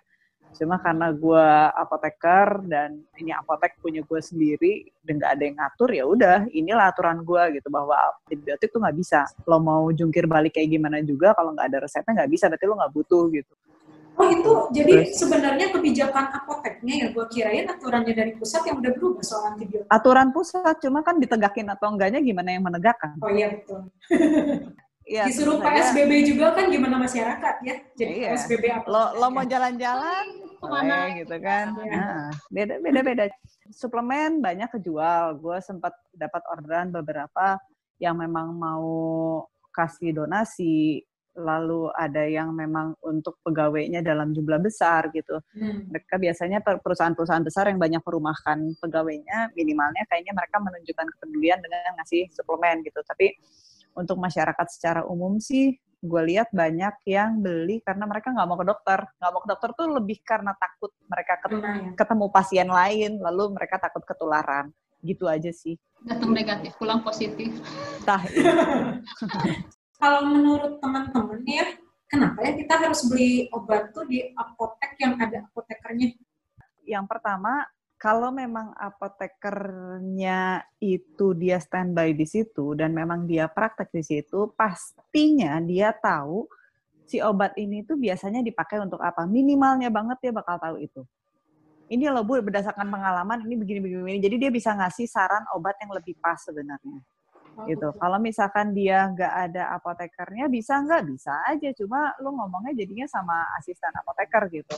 cuma 0.57 0.81
karena 0.81 1.13
gue 1.13 1.47
apoteker 1.77 2.65
dan 2.65 3.03
ini 3.21 3.35
apotek 3.35 3.77
punya 3.83 4.01
gue 4.01 4.21
sendiri 4.23 4.89
dan 5.05 5.21
nggak 5.21 5.33
ada 5.37 5.43
yang 5.45 5.57
ngatur 5.61 5.91
ya 5.93 6.05
udah 6.09 6.39
inilah 6.49 6.89
aturan 6.89 7.21
gue 7.27 7.43
gitu 7.61 7.69
bahwa 7.69 7.97
antibiotik 8.25 8.73
tuh 8.73 8.81
nggak 8.81 8.97
bisa 8.97 9.21
lo 9.45 9.59
mau 9.61 9.85
jungkir 9.93 10.25
balik 10.25 10.57
kayak 10.57 10.73
gimana 10.73 11.05
juga 11.05 11.37
kalau 11.37 11.53
nggak 11.53 11.69
ada 11.69 11.79
resepnya 11.85 12.25
nggak 12.25 12.31
bisa 12.33 12.45
berarti 12.49 12.65
lo 12.65 12.75
nggak 12.81 12.95
butuh 12.95 13.25
gitu 13.35 13.55
Oh 14.17 14.33
itu 14.33 14.53
jadi 14.73 15.05
Terus. 15.05 15.21
sebenarnya 15.21 15.67
kebijakan 15.77 16.33
apoteknya 16.33 17.05
ya 17.05 17.07
gue 17.13 17.25
kirain 17.29 17.69
aturannya 17.69 18.17
dari 18.17 18.33
pusat 18.33 18.65
yang 18.65 18.81
udah 18.81 18.93
berubah 18.97 19.21
soal 19.21 19.53
antibiotik. 19.53 19.93
Aturan 19.93 20.33
pusat 20.33 20.81
cuma 20.81 21.05
kan 21.05 21.21
ditegakin 21.21 21.69
atau 21.69 21.93
enggaknya 21.93 22.25
gimana 22.25 22.49
yang 22.49 22.65
menegakkan. 22.65 23.13
Oh 23.21 23.29
iya 23.29 23.53
betul. 23.53 23.93
ya, 25.07 25.25
Disuruh 25.31 25.63
PSBB 25.63 26.13
saja. 26.13 26.27
juga 26.27 26.47
kan 26.59 26.65
gimana 26.69 26.97
masyarakat 26.99 27.55
ya. 27.63 27.75
Jadi 27.95 28.13
iya. 28.27 28.29
PSBB 28.35 28.65
apa? 28.75 28.87
Lo, 28.91 29.03
lo 29.17 29.27
mau 29.31 29.47
jalan-jalan 29.47 30.25
boleh 30.59 31.23
gitu 31.23 31.37
kan. 31.39 31.67
Ya. 31.87 31.95
Nah, 31.95 32.29
beda 32.51 32.75
beda 32.83 33.01
beda. 33.07 33.25
Suplemen 33.71 34.43
banyak 34.43 34.69
kejual. 34.75 35.39
Gue 35.39 35.63
sempat 35.63 35.95
dapat 36.11 36.43
orderan 36.51 36.91
beberapa 36.91 37.57
yang 38.03 38.19
memang 38.19 38.53
mau 38.53 38.91
kasih 39.73 40.13
donasi 40.13 41.01
lalu 41.37 41.93
ada 41.93 42.25
yang 42.25 42.49
memang 42.57 42.97
untuk 43.05 43.37
pegawainya 43.45 44.01
dalam 44.01 44.33
jumlah 44.33 44.57
besar 44.57 45.13
gitu. 45.13 45.37
Hmm. 45.53 45.85
Mereka 45.93 46.17
biasanya 46.17 46.65
perusahaan-perusahaan 46.65 47.45
besar 47.45 47.69
yang 47.69 47.77
banyak 47.77 48.01
merumahkan 48.01 48.81
pegawainya, 48.81 49.53
minimalnya 49.53 50.09
kayaknya 50.09 50.33
mereka 50.33 50.57
menunjukkan 50.65 51.07
kepedulian 51.13 51.61
dengan 51.61 51.93
ngasih 52.01 52.33
suplemen 52.33 52.81
gitu. 52.89 53.05
Tapi 53.05 53.37
untuk 53.97 54.21
masyarakat 54.21 54.67
secara 54.69 55.01
umum 55.09 55.41
sih, 55.41 55.73
gue 56.05 56.23
lihat 56.29 56.53
banyak 56.53 57.03
yang 57.09 57.41
beli 57.41 57.81
karena 57.81 58.05
mereka 58.05 58.31
nggak 58.31 58.47
mau 58.47 58.59
ke 58.61 58.67
dokter. 58.69 58.99
Nggak 59.17 59.31
mau 59.33 59.41
ke 59.43 59.49
dokter 59.49 59.71
tuh 59.73 59.87
lebih 59.97 60.19
karena 60.23 60.53
takut 60.55 60.93
mereka 61.09 61.35
ketemu, 61.41 61.97
ketemu 61.97 62.27
pasien 62.29 62.69
lain, 62.69 63.13
lalu 63.19 63.57
mereka 63.57 63.81
takut 63.81 64.05
ketularan. 64.05 64.69
Gitu 65.01 65.25
aja 65.25 65.51
sih. 65.51 65.81
Datang 66.05 66.31
negatif, 66.37 66.77
pulang 66.77 67.01
positif. 67.01 67.57
Tah. 68.05 68.21
Iya. 68.29 69.01
kalau 70.01 70.29
menurut 70.29 70.77
teman-teman 70.79 71.41
ya, 71.49 71.67
kenapa 72.07 72.39
ya 72.45 72.53
kita 72.53 72.75
harus 72.77 73.01
beli 73.09 73.49
obat 73.51 73.97
tuh 73.97 74.05
di 74.05 74.23
apotek 74.37 74.93
yang 75.01 75.17
ada 75.17 75.49
apotekernya? 75.49 76.13
Yang 76.87 77.05
pertama, 77.09 77.67
kalau 77.97 78.29
memang 78.29 78.77
apotekernya 78.77 80.65
itu 80.85 81.33
dia 81.33 81.57
standby 81.57 82.13
di 82.13 82.29
situ 82.29 82.77
dan 82.77 82.93
memang 82.93 83.25
dia 83.25 83.49
praktek 83.49 83.89
di 83.93 84.05
situ, 84.05 84.53
pastinya 84.53 85.57
dia 85.65 85.97
tahu 85.97 86.45
si 87.09 87.25
obat 87.25 87.57
ini 87.57 87.83
tuh 87.89 87.97
biasanya 87.97 88.45
dipakai 88.45 88.85
untuk 88.85 89.01
apa. 89.01 89.25
Minimalnya 89.25 89.89
banget 89.89 90.29
dia 90.29 90.33
bakal 90.37 90.61
tahu 90.61 90.77
itu. 90.81 91.03
Ini 91.87 92.11
loh 92.11 92.27
Bu, 92.27 92.43
berdasarkan 92.43 92.85
pengalaman 92.91 93.47
ini 93.47 93.55
begini-begini. 93.57 94.19
Jadi 94.19 94.37
dia 94.43 94.51
bisa 94.51 94.75
ngasih 94.75 95.07
saran 95.07 95.47
obat 95.55 95.79
yang 95.79 95.95
lebih 95.95 96.19
pas 96.19 96.37
sebenarnya 96.43 97.01
gitu. 97.65 97.89
Kalau 97.97 98.19
misalkan 98.21 98.77
dia 98.77 99.09
nggak 99.09 99.33
ada 99.49 99.73
apotekernya, 99.81 100.53
bisa 100.53 100.77
nggak? 100.85 101.03
Bisa 101.09 101.33
aja. 101.49 101.73
Cuma 101.73 102.13
lu 102.21 102.37
ngomongnya 102.37 102.77
jadinya 102.77 103.09
sama 103.09 103.49
asisten 103.57 103.89
apoteker 103.97 104.45
gitu. 104.53 104.77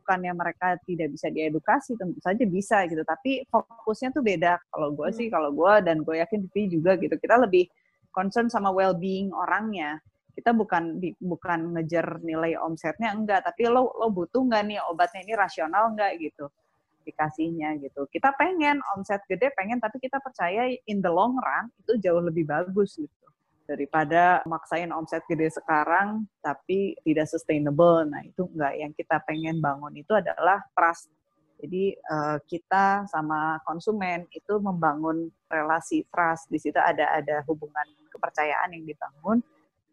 Bukannya 0.00 0.32
mereka 0.32 0.80
tidak 0.88 1.12
bisa 1.12 1.28
diedukasi, 1.28 1.94
tentu 1.94 2.18
saja 2.24 2.44
bisa 2.48 2.88
gitu. 2.88 3.04
Tapi 3.04 3.44
fokusnya 3.46 4.10
tuh 4.16 4.24
beda. 4.24 4.56
Kalau 4.72 4.96
gue 4.96 5.08
sih, 5.12 5.28
hmm. 5.28 5.34
kalau 5.36 5.50
gue 5.52 5.72
dan 5.84 6.00
gue 6.00 6.16
yakin 6.18 6.48
Vivi 6.48 6.80
juga 6.80 6.96
gitu. 6.96 7.14
Kita 7.20 7.36
lebih 7.36 7.68
concern 8.10 8.48
sama 8.48 8.72
well-being 8.72 9.30
orangnya. 9.30 10.00
Kita 10.32 10.56
bukan 10.56 10.98
di, 10.98 11.12
bukan 11.20 11.76
ngejar 11.76 12.24
nilai 12.24 12.56
omsetnya 12.56 13.12
enggak, 13.12 13.44
tapi 13.44 13.68
lo 13.68 13.92
lo 13.98 14.08
butuh 14.08 14.40
nggak 14.40 14.62
nih 14.62 14.78
obatnya 14.88 15.20
ini 15.26 15.34
rasional 15.36 15.92
nggak 15.92 16.16
gitu 16.22 16.48
aplikasinya 17.00 17.74
gitu. 17.82 18.06
Kita 18.06 18.36
pengen 18.38 18.78
omset 18.94 19.24
gede, 19.26 19.50
pengen 19.58 19.82
tapi 19.82 19.98
kita 19.98 20.22
percaya 20.22 20.70
in 20.86 21.02
the 21.02 21.10
long 21.10 21.34
run 21.34 21.66
itu 21.82 21.98
jauh 21.98 22.22
lebih 22.22 22.46
bagus 22.46 22.94
gitu 22.96 23.19
daripada 23.70 24.42
maksain 24.50 24.90
omset 24.90 25.22
gede 25.30 25.46
sekarang 25.54 26.26
tapi 26.42 26.98
tidak 27.06 27.30
sustainable. 27.30 28.02
Nah 28.02 28.26
itu 28.26 28.50
enggak. 28.50 28.74
Yang 28.74 28.92
kita 28.98 29.22
pengen 29.22 29.62
bangun 29.62 29.94
itu 29.94 30.10
adalah 30.10 30.58
trust. 30.74 31.06
Jadi 31.62 31.94
uh, 32.10 32.42
kita 32.50 33.06
sama 33.06 33.62
konsumen 33.62 34.26
itu 34.34 34.58
membangun 34.58 35.30
relasi 35.46 36.02
trust. 36.10 36.50
Di 36.50 36.58
situ 36.58 36.82
ada 36.82 37.14
ada 37.14 37.46
hubungan 37.46 37.86
kepercayaan 38.10 38.74
yang 38.74 38.82
dibangun. 38.90 39.38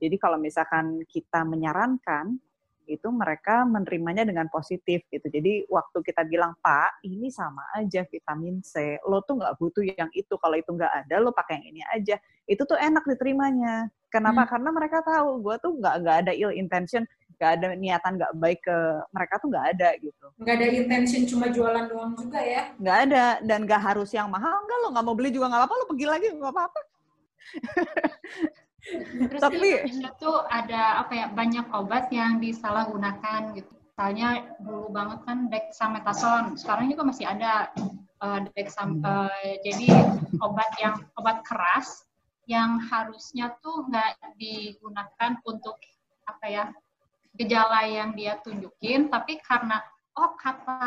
Jadi 0.01 0.15
kalau 0.17 0.41
misalkan 0.41 1.05
kita 1.05 1.46
menyarankan 1.46 2.41
itu 2.88 3.08
mereka 3.12 3.67
menerimanya 3.67 4.24
dengan 4.24 4.48
positif 4.48 5.03
gitu. 5.12 5.27
Jadi 5.27 5.67
waktu 5.67 5.98
kita 6.01 6.24
bilang 6.24 6.56
Pak, 6.63 7.03
ini 7.03 7.27
sama 7.29 7.62
aja 7.75 8.08
vitamin 8.08 8.63
C, 8.63 8.98
lo 9.06 9.22
tuh 9.22 9.38
nggak 9.44 9.56
butuh 9.60 9.84
yang 9.84 10.10
itu. 10.15 10.34
Kalau 10.39 10.56
itu 10.56 10.72
nggak 10.72 11.06
ada, 11.06 11.15
lo 11.20 11.36
pakai 11.36 11.60
yang 11.62 11.65
ini 11.75 11.82
aja. 11.91 12.15
Itu 12.48 12.63
tuh 12.63 12.79
enak 12.79 13.03
diterimanya. 13.06 13.91
Kenapa? 14.08 14.48
Hmm. 14.48 14.50
Karena 14.56 14.70
mereka 14.72 14.98
tahu 15.03 15.44
gue 15.44 15.56
tuh 15.60 15.72
nggak 15.77 15.96
nggak 16.01 16.17
ada 16.25 16.32
ill 16.34 16.56
intention. 16.56 17.03
nggak 17.38 17.53
ada 17.53 17.67
niatan 17.77 18.17
nggak 18.17 18.34
baik 18.41 18.65
ke 18.65 18.77
mereka 19.13 19.38
tuh 19.38 19.53
nggak 19.53 19.77
ada 19.77 19.94
gitu 20.01 20.25
nggak 20.41 20.56
ada 20.58 20.67
intention 20.74 21.22
cuma 21.29 21.46
jualan 21.53 21.86
doang 21.86 22.17
juga 22.17 22.41
ya 22.41 22.74
nggak 22.82 22.98
ada 22.98 23.25
dan 23.46 23.62
nggak 23.62 23.77
harus 23.77 24.10
yang 24.10 24.25
mahal 24.25 24.58
enggak 24.65 24.77
lo 24.82 24.89
nggak 24.89 25.06
mau 25.06 25.13
beli 25.13 25.29
juga 25.29 25.53
nggak 25.53 25.62
apa-apa 25.62 25.75
lo 25.77 25.86
pergi 25.86 26.08
lagi 26.10 26.27
nggak 26.34 26.50
apa-apa 26.50 26.79
Terus 28.86 29.41
Tapi 29.41 29.89
itu 29.89 30.31
ada 30.48 31.01
apa 31.01 31.13
ya 31.13 31.27
banyak 31.34 31.67
obat 31.74 32.07
yang 32.13 32.38
disalahgunakan 32.38 33.57
gitu. 33.57 33.72
Misalnya 33.98 34.46
dulu 34.62 34.93
banget 34.93 35.19
kan 35.25 35.50
dexamethasone, 35.50 36.53
sekarang 36.53 36.86
juga 36.93 37.01
masih 37.10 37.25
ada 37.25 37.74
uh, 38.22 38.46
dexam 38.53 39.01
uh, 39.01 39.34
jadi 39.65 39.89
obat 40.38 40.69
yang 40.77 41.01
obat 41.17 41.41
keras 41.41 42.05
yang 42.46 42.77
harusnya 42.77 43.57
tuh 43.60 43.89
nggak 43.89 44.38
digunakan 44.38 45.41
untuk 45.50 45.81
apa 46.29 46.46
ya 46.46 46.65
gejala 47.34 47.89
yang 47.89 48.13
dia 48.13 48.38
tunjukin, 48.46 49.10
tapi 49.10 49.41
karena 49.41 49.81
oh 50.13 50.34
kata 50.38 50.81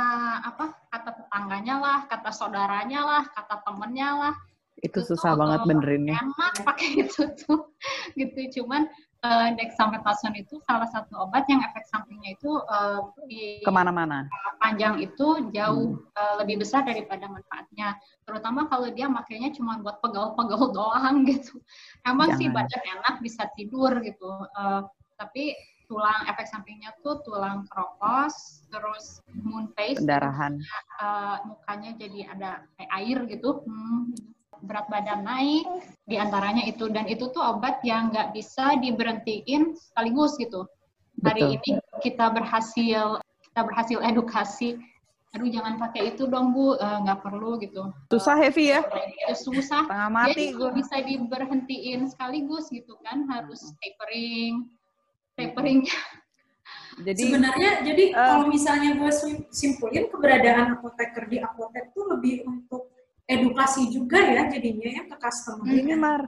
apa 0.47 0.79
kata 0.95 1.11
tetangganya 1.11 1.77
lah, 1.83 1.99
kata 2.07 2.31
saudaranya 2.31 3.01
lah, 3.03 3.23
kata 3.27 3.59
temennya 3.67 4.11
lah, 4.15 4.35
itu 4.81 4.99
susah 5.05 5.37
banget 5.37 5.61
benerinnya. 5.69 6.17
Enak 6.17 6.55
pakai 6.69 7.05
itu 7.05 7.23
tuh, 7.37 7.73
gitu. 8.17 8.61
Cuman 8.61 8.89
uh, 9.25 9.49
dexamethasone 9.57 10.41
itu 10.41 10.57
salah 10.65 10.89
satu 10.89 11.17
obat 11.21 11.45
yang 11.49 11.61
efek 11.65 11.85
sampingnya 11.89 12.37
itu 12.37 12.51
uh, 12.69 13.13
di 13.29 13.61
ke 13.61 13.73
mana-mana. 13.73 14.27
Panjang 14.61 15.01
itu 15.01 15.53
jauh 15.53 15.97
hmm. 15.97 16.17
uh, 16.17 16.35
lebih 16.45 16.65
besar 16.65 16.85
daripada 16.85 17.29
manfaatnya. 17.29 17.97
Terutama 18.25 18.69
kalau 18.69 18.89
dia 18.93 19.07
makainya 19.09 19.53
cuma 19.53 19.81
buat 19.81 20.01
pegal-pegal 20.01 20.63
doang 20.77 21.25
gitu. 21.29 21.61
Emang 22.05 22.33
Jangan. 22.35 22.41
sih 22.41 22.49
badan 22.49 22.83
enak 23.01 23.15
bisa 23.21 23.49
tidur 23.57 24.01
gitu, 24.01 24.31
uh, 24.57 24.85
tapi 25.21 25.53
tulang 25.91 26.23
efek 26.31 26.47
sampingnya 26.47 26.95
tuh 27.03 27.19
tulang 27.27 27.67
keropos, 27.67 28.63
terus 28.71 29.19
moon 29.35 29.75
face, 29.75 29.99
pendarahan, 29.99 30.55
uh, 31.03 31.43
mukanya 31.51 31.99
jadi 31.99 32.31
ada 32.31 32.51
kayak 32.79 32.91
air 32.95 33.19
gitu. 33.27 33.67
Hmm, 33.67 34.15
berat 34.65 34.87
badan 34.93 35.25
naik, 35.25 35.67
di 36.05 36.17
antaranya 36.17 36.65
itu 36.69 36.89
dan 36.93 37.09
itu 37.09 37.29
tuh 37.33 37.41
obat 37.41 37.81
yang 37.87 38.13
nggak 38.13 38.37
bisa 38.37 38.77
diberhentiin 38.81 39.77
sekaligus 39.77 40.37
gitu. 40.37 40.69
Hari 41.21 41.43
Betul. 41.45 41.57
ini 41.57 41.71
kita 42.01 42.27
berhasil 42.33 43.21
kita 43.21 43.61
berhasil 43.67 43.99
edukasi. 44.01 44.79
Aduh 45.31 45.47
jangan 45.47 45.79
pakai 45.79 46.15
itu 46.15 46.27
dong 46.27 46.51
bu, 46.51 46.75
eh, 46.75 46.99
nggak 47.07 47.19
uh, 47.19 47.23
perlu 47.23 47.55
gitu. 47.63 47.87
Susah 48.11 48.35
heavy 48.35 48.75
ya? 48.75 48.83
Itu 49.31 49.55
susah. 49.55 49.87
Tengah 49.87 50.11
mati 50.11 50.51
gue. 50.51 50.71
bisa 50.75 50.99
diberhentiin 50.99 52.11
sekaligus 52.11 52.67
gitu 52.75 52.99
kan, 53.07 53.31
harus 53.31 53.71
tapering, 53.79 54.67
tapering. 55.39 55.87
Jadi 57.01 57.33
sebenarnya 57.33 57.81
jadi 57.81 58.13
uh, 58.13 58.19
kalau 58.19 58.47
misalnya 58.53 58.91
gue 58.99 59.11
simpulin 59.55 60.11
keberadaan 60.13 60.77
apoteker 60.77 61.25
di 61.33 61.41
apotek 61.41 61.95
itu 61.95 62.01
lebih 62.05 62.37
untuk 62.45 62.93
edukasi 63.31 63.95
juga 63.95 64.19
ya 64.19 64.51
jadinya 64.51 64.89
ya 64.91 65.03
ke 65.07 65.17
customer. 65.23 65.71
Ini 65.71 65.95
Mar, 65.95 66.27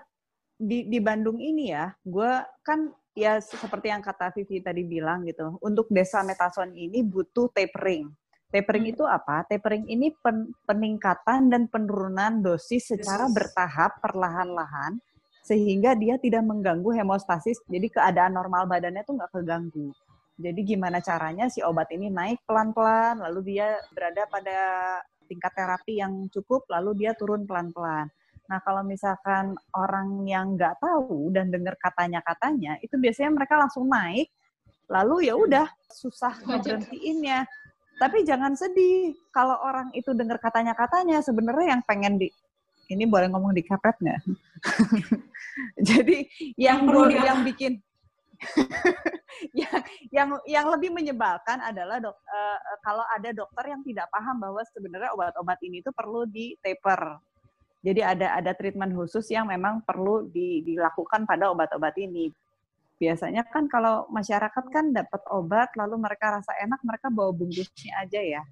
di, 0.55 0.87
di 0.87 0.99
Bandung 1.03 1.43
ini 1.43 1.75
ya, 1.75 1.91
gue 2.07 2.33
kan 2.63 2.95
ya 3.19 3.43
seperti 3.43 3.91
yang 3.91 4.01
kata 4.01 4.31
Vivi 4.31 4.63
tadi 4.63 4.87
bilang 4.87 5.27
gitu, 5.27 5.59
untuk 5.59 5.91
desa 5.91 6.23
metason 6.23 6.71
ini 6.71 7.03
butuh 7.03 7.51
tapering. 7.51 8.07
Tapering 8.53 8.85
hmm. 8.87 8.93
itu 8.95 9.05
apa? 9.09 9.43
Tapering 9.49 9.89
ini 9.89 10.15
pen, 10.23 10.53
peningkatan 10.69 11.51
dan 11.51 11.67
penurunan 11.67 12.45
dosis 12.45 12.95
secara 12.95 13.27
bertahap 13.33 13.99
perlahan-lahan 13.99 15.01
sehingga 15.43 15.99
dia 15.99 16.21
tidak 16.23 16.47
mengganggu 16.47 16.95
hemostasis. 16.95 17.59
Jadi 17.67 17.91
keadaan 17.91 18.39
normal 18.39 18.71
badannya 18.71 19.03
tuh 19.03 19.19
nggak 19.19 19.33
keganggu. 19.35 19.91
Jadi 20.39 20.61
gimana 20.65 21.03
caranya 21.03 21.49
si 21.53 21.61
obat 21.61 21.93
ini 21.93 22.09
naik 22.09 22.41
pelan-pelan, 22.49 23.21
lalu 23.21 23.57
dia 23.57 23.77
berada 23.93 24.25
pada 24.29 24.59
tingkat 25.27 25.53
terapi 25.55 26.01
yang 26.01 26.29
cukup, 26.31 26.67
lalu 26.71 27.05
dia 27.05 27.13
turun 27.15 27.47
pelan-pelan. 27.47 28.11
Nah, 28.51 28.59
kalau 28.61 28.83
misalkan 28.83 29.55
orang 29.73 30.27
yang 30.29 30.59
nggak 30.59 30.83
tahu 30.83 31.31
dan 31.33 31.49
dengar 31.49 31.79
katanya-katanya, 31.79 32.83
itu 32.85 32.99
biasanya 32.99 33.31
mereka 33.33 33.55
langsung 33.57 33.89
naik, 33.89 34.29
lalu 34.91 35.31
ya 35.31 35.35
udah 35.39 35.67
susah 35.89 36.37
berhentiinnya. 36.45 37.47
Tapi 37.97 38.27
jangan 38.27 38.59
sedih 38.59 39.15
kalau 39.31 39.57
orang 39.63 39.95
itu 39.95 40.11
dengar 40.13 40.43
katanya-katanya, 40.43 41.23
sebenarnya 41.23 41.79
yang 41.79 41.83
pengen 41.87 42.19
di 42.19 42.29
ini 42.91 43.09
boleh 43.09 43.31
ngomong 43.33 43.55
di 43.55 43.63
kapet 43.65 43.95
nggak? 44.03 44.21
Jadi 45.89 46.29
yang 46.59 46.85
perlu 46.85 47.09
yang 47.09 47.41
bikin 47.47 47.81
yang 49.61 49.79
yang 50.11 50.29
yang 50.47 50.67
lebih 50.71 50.91
menyebalkan 50.95 51.59
adalah 51.63 51.99
dok, 51.99 52.15
uh, 52.15 52.59
kalau 52.83 53.05
ada 53.11 53.31
dokter 53.35 53.71
yang 53.71 53.83
tidak 53.83 54.07
paham 54.11 54.39
bahwa 54.39 54.63
sebenarnya 54.71 55.11
obat-obat 55.15 55.59
ini 55.63 55.83
itu 55.83 55.91
perlu 55.95 56.27
di 56.27 56.55
taper. 56.63 57.19
Jadi 57.83 57.99
ada 57.99 58.39
ada 58.39 58.55
treatment 58.55 58.95
khusus 58.95 59.27
yang 59.35 59.51
memang 59.51 59.83
perlu 59.83 60.31
di, 60.31 60.63
dilakukan 60.63 61.27
pada 61.27 61.51
obat-obat 61.51 61.99
ini. 61.99 62.31
Biasanya 63.03 63.43
kan 63.51 63.67
kalau 63.67 64.07
masyarakat 64.15 64.65
kan 64.71 64.95
dapat 64.95 65.23
obat 65.35 65.75
lalu 65.75 65.99
mereka 65.99 66.39
rasa 66.39 66.55
enak 66.63 66.79
mereka 66.87 67.11
bawa 67.11 67.35
bungkusnya 67.35 67.93
aja 67.99 68.21
ya. 68.23 68.43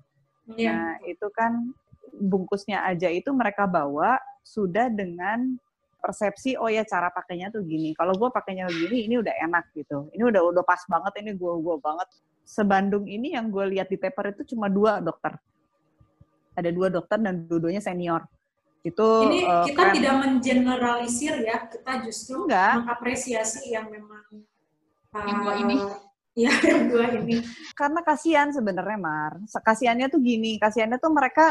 Yeah. 0.59 0.75
Nah, 0.75 0.91
itu 1.07 1.31
kan 1.31 1.71
bungkusnya 2.19 2.83
aja 2.83 3.07
itu 3.07 3.31
mereka 3.31 3.71
bawa 3.71 4.19
sudah 4.43 4.91
dengan 4.91 5.55
persepsi 6.01 6.57
oh 6.57 6.67
ya 6.67 6.83
cara 6.89 7.13
pakainya 7.13 7.53
tuh 7.53 7.63
gini. 7.63 7.93
Kalau 7.93 8.17
gue 8.17 8.29
pakainya 8.33 8.67
begini 8.67 9.07
ini 9.07 9.15
udah 9.21 9.35
enak 9.47 9.71
gitu. 9.77 10.09
Ini 10.17 10.23
udah 10.25 10.43
udah 10.51 10.65
pas 10.65 10.81
banget 10.89 11.21
ini 11.23 11.37
gue 11.37 11.53
gue 11.61 11.77
banget. 11.79 12.09
Sebandung 12.43 13.07
ini 13.07 13.37
yang 13.37 13.53
gue 13.53 13.77
lihat 13.77 13.93
di 13.93 14.01
paper 14.01 14.35
itu 14.35 14.57
cuma 14.57 14.67
dua 14.67 14.99
dokter. 14.99 15.37
Ada 16.57 16.73
dua 16.75 16.89
dokter 16.91 17.21
dan 17.21 17.47
dua-duanya 17.47 17.85
senior. 17.85 18.27
Itu 18.81 19.29
ini 19.29 19.45
uh, 19.45 19.69
kita 19.69 19.77
keren. 19.77 19.95
tidak 19.95 20.15
mengeneralisir 20.25 21.35
ya, 21.45 21.69
kita 21.69 21.93
justru 22.09 22.49
Enggak. 22.49 22.81
mengapresiasi 22.81 23.77
yang 23.77 23.93
memang 23.93 24.25
uh, 25.13 25.25
yang 25.29 25.39
dua 25.45 25.55
ini. 25.61 25.77
Ya, 26.39 26.55
yang 26.63 26.87
dua 26.87 27.11
ini. 27.21 27.43
Karena 27.75 28.07
kasihan 28.07 28.49
sebenarnya 28.55 28.97
Mar. 29.03 29.43
Kasihannya 29.51 30.07
tuh 30.09 30.23
gini, 30.23 30.63
kasihannya 30.63 31.03
tuh 31.03 31.11
mereka 31.11 31.51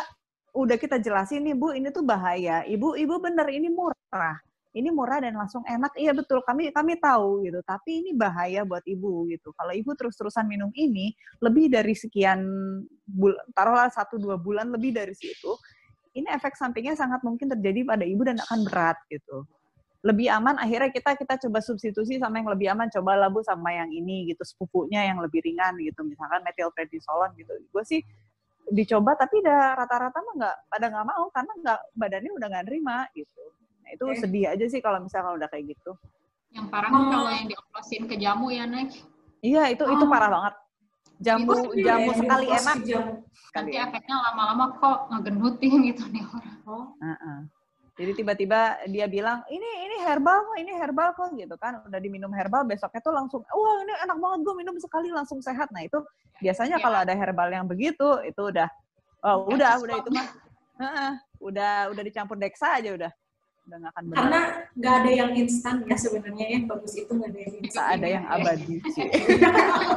udah 0.53 0.77
kita 0.77 0.97
jelasin 1.01 1.45
nih 1.45 1.55
Bu, 1.55 1.73
ini 1.73 1.89
tuh 1.89 2.03
bahaya. 2.03 2.65
Ibu, 2.65 2.95
ibu 2.97 3.15
bener 3.21 3.47
ini 3.49 3.69
murah. 3.69 4.37
Ini 4.69 4.93
murah 4.93 5.17
dan 5.17 5.33
langsung 5.33 5.65
enak. 5.65 5.97
Iya 5.97 6.13
betul, 6.13 6.45
kami 6.45 6.69
kami 6.69 7.01
tahu 7.01 7.41
gitu. 7.41 7.57
Tapi 7.65 8.05
ini 8.05 8.11
bahaya 8.13 8.61
buat 8.61 8.85
ibu 8.85 9.25
gitu. 9.33 9.49
Kalau 9.57 9.73
ibu 9.73 9.91
terus-terusan 9.97 10.45
minum 10.45 10.69
ini 10.77 11.17
lebih 11.41 11.73
dari 11.73 11.97
sekian 11.97 12.45
bulan, 13.09 13.41
taruhlah 13.57 13.89
satu 13.89 14.21
dua 14.21 14.37
bulan 14.37 14.69
lebih 14.69 14.93
dari 14.93 15.17
situ, 15.17 15.57
ini 16.13 16.29
efek 16.29 16.53
sampingnya 16.53 16.93
sangat 16.93 17.25
mungkin 17.25 17.49
terjadi 17.49 17.81
pada 17.81 18.05
ibu 18.05 18.21
dan 18.21 18.37
akan 18.45 18.59
berat 18.69 18.97
gitu. 19.09 19.45
Lebih 20.05 20.31
aman 20.31 20.55
akhirnya 20.61 20.93
kita 20.93 21.17
kita 21.17 21.33
coba 21.49 21.59
substitusi 21.59 22.21
sama 22.21 22.39
yang 22.39 22.49
lebih 22.53 22.71
aman, 22.71 22.87
coba 22.93 23.19
labu 23.19 23.41
sama 23.41 23.73
yang 23.73 23.89
ini 23.89 24.29
gitu, 24.31 24.45
sepupunya 24.45 25.03
yang 25.09 25.17
lebih 25.19 25.43
ringan 25.43 25.75
gitu, 25.81 26.05
misalkan 26.05 26.45
metilprednisolon 26.45 27.35
gitu. 27.35 27.51
Gue 27.73 27.83
sih 27.83 27.99
dicoba 28.69 29.17
tapi 29.17 29.41
udah 29.41 29.79
rata-rata 29.79 30.19
mah 30.21 30.33
nggak 30.37 30.55
pada 30.69 30.85
nggak 30.91 31.07
mau 31.07 31.23
karena 31.33 31.53
nggak 31.63 31.79
badannya 31.97 32.31
udah 32.35 32.47
nggak 32.51 32.65
nerima 32.69 32.97
gitu 33.15 33.43
nah 33.81 33.89
itu 33.95 34.05
okay. 34.05 34.19
sedih 34.21 34.45
aja 34.51 34.65
sih 34.69 34.81
kalau 34.83 34.99
misalnya 35.01 35.31
udah 35.33 35.47
kayak 35.49 35.73
gitu 35.73 35.91
yang 36.53 36.65
parah 36.69 36.89
oh. 36.93 37.09
kalau 37.09 37.31
yang 37.33 37.47
dioplosin 37.49 38.03
ke 38.05 38.15
jamu 38.17 38.53
ya 38.53 38.65
naik 38.69 38.93
iya 39.41 39.73
itu 39.73 39.83
oh. 39.85 39.93
itu 39.93 40.05
parah 40.05 40.29
banget 40.29 40.53
jamu 41.19 41.51
itu 41.51 41.83
jamu 41.83 42.11
sekali 42.15 42.45
enak 42.47 42.77
jamu. 42.85 43.13
nanti 43.51 43.71
efeknya 43.75 44.15
lama-lama 44.29 44.65
kok 44.77 44.97
ngegendutin 45.11 45.73
gitu 45.89 46.03
nih 46.13 46.23
orang 46.29 46.57
oh. 46.69 46.85
Uh 47.01 47.11
-uh. 47.13 47.39
Jadi 47.99 48.11
tiba-tiba 48.15 48.79
dia 48.87 49.11
bilang, 49.11 49.43
ini 49.51 49.67
ini 49.83 49.99
herbal 50.07 50.47
kok, 50.47 50.55
ini 50.55 50.71
herbal 50.71 51.09
kok 51.19 51.35
gitu 51.35 51.55
kan. 51.59 51.83
Udah 51.83 51.99
diminum 51.99 52.31
herbal, 52.31 52.63
besoknya 52.63 53.03
tuh 53.03 53.11
langsung, 53.11 53.43
wah 53.43 53.75
ini 53.83 53.91
enak 54.07 54.15
banget, 54.15 54.39
gue 54.47 54.55
minum 54.55 54.75
sekali 54.79 55.11
langsung 55.11 55.43
sehat. 55.43 55.67
Nah 55.75 55.83
itu 55.83 55.99
biasanya 56.39 56.79
ya. 56.79 56.83
kalau 56.87 57.03
ada 57.03 57.11
herbal 57.11 57.51
yang 57.51 57.67
begitu, 57.67 58.23
itu 58.23 58.39
udah, 58.39 58.71
oh 59.27 59.51
udah, 59.51 59.83
udah 59.83 59.95
itu 59.99 60.09
mah, 60.15 60.27
uh, 60.79 61.13
udah 61.43 61.91
udah 61.91 62.03
dicampur 62.07 62.39
deksa 62.39 62.79
aja 62.79 62.95
udah. 62.95 63.11
Udah 63.67 63.77
gak 63.83 63.91
akan 63.91 64.03
benar. 64.07 64.17
Karena 64.17 64.41
nggak 64.79 64.93
ada 64.95 65.11
yang 65.11 65.31
instan 65.35 65.75
ya 65.83 65.97
sebenarnya 65.99 66.45
yang 66.55 66.63
bagus 66.71 66.93
itu 66.95 67.11
nggak 67.11 67.29
ada 67.35 67.39
yang 67.43 67.53
instan. 67.59 67.83
ada 67.83 68.07
yang 68.07 68.25
abadi 68.31 68.75
sih. 68.95 69.07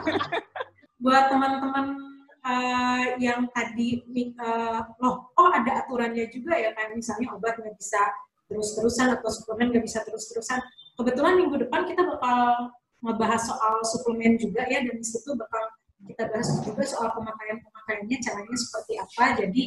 Buat 1.06 1.24
teman-teman 1.30 2.11
uh, 2.42 3.04
yang 3.18 3.46
tadi 3.54 4.02
uh, 4.38 4.80
loh 4.98 5.30
oh 5.34 5.48
ada 5.50 5.86
aturannya 5.86 6.26
juga 6.30 6.58
ya 6.58 6.70
kayak 6.74 6.98
misalnya 6.98 7.34
obat 7.34 7.58
nggak 7.58 7.74
bisa 7.78 8.02
terus-terusan 8.50 9.08
atau 9.16 9.28
suplemen 9.32 9.72
nggak 9.72 9.84
bisa 9.86 10.04
terus-terusan. 10.04 10.60
Kebetulan 10.98 11.40
minggu 11.40 11.56
depan 11.56 11.88
kita 11.88 12.04
bakal 12.04 12.70
ngebahas 13.02 13.42
soal 13.42 13.74
suplemen 13.82 14.36
juga 14.38 14.62
ya 14.68 14.84
dan 14.84 14.94
di 14.94 15.06
situ 15.06 15.32
bakal 15.34 15.62
kita 16.02 16.28
bahas 16.28 16.48
juga 16.62 16.82
soal 16.84 17.08
pemakaian 17.14 17.58
pemakaiannya 17.62 18.18
caranya 18.18 18.56
seperti 18.58 18.92
apa 18.98 19.24
jadi 19.38 19.62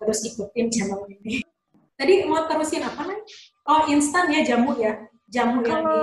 terus 0.00 0.18
ikutin 0.26 0.66
channel 0.72 1.06
ini. 1.08 1.44
Tadi 1.94 2.26
mau 2.26 2.44
terusin 2.50 2.82
apa 2.82 3.06
nih 3.06 3.20
oh 3.70 3.82
instan 3.88 4.28
ya 4.32 4.42
jamu 4.42 4.74
ya? 4.76 4.98
Jamu 5.30 5.64
kalau, 5.64 5.66
yang 5.66 5.82
di 5.88 6.00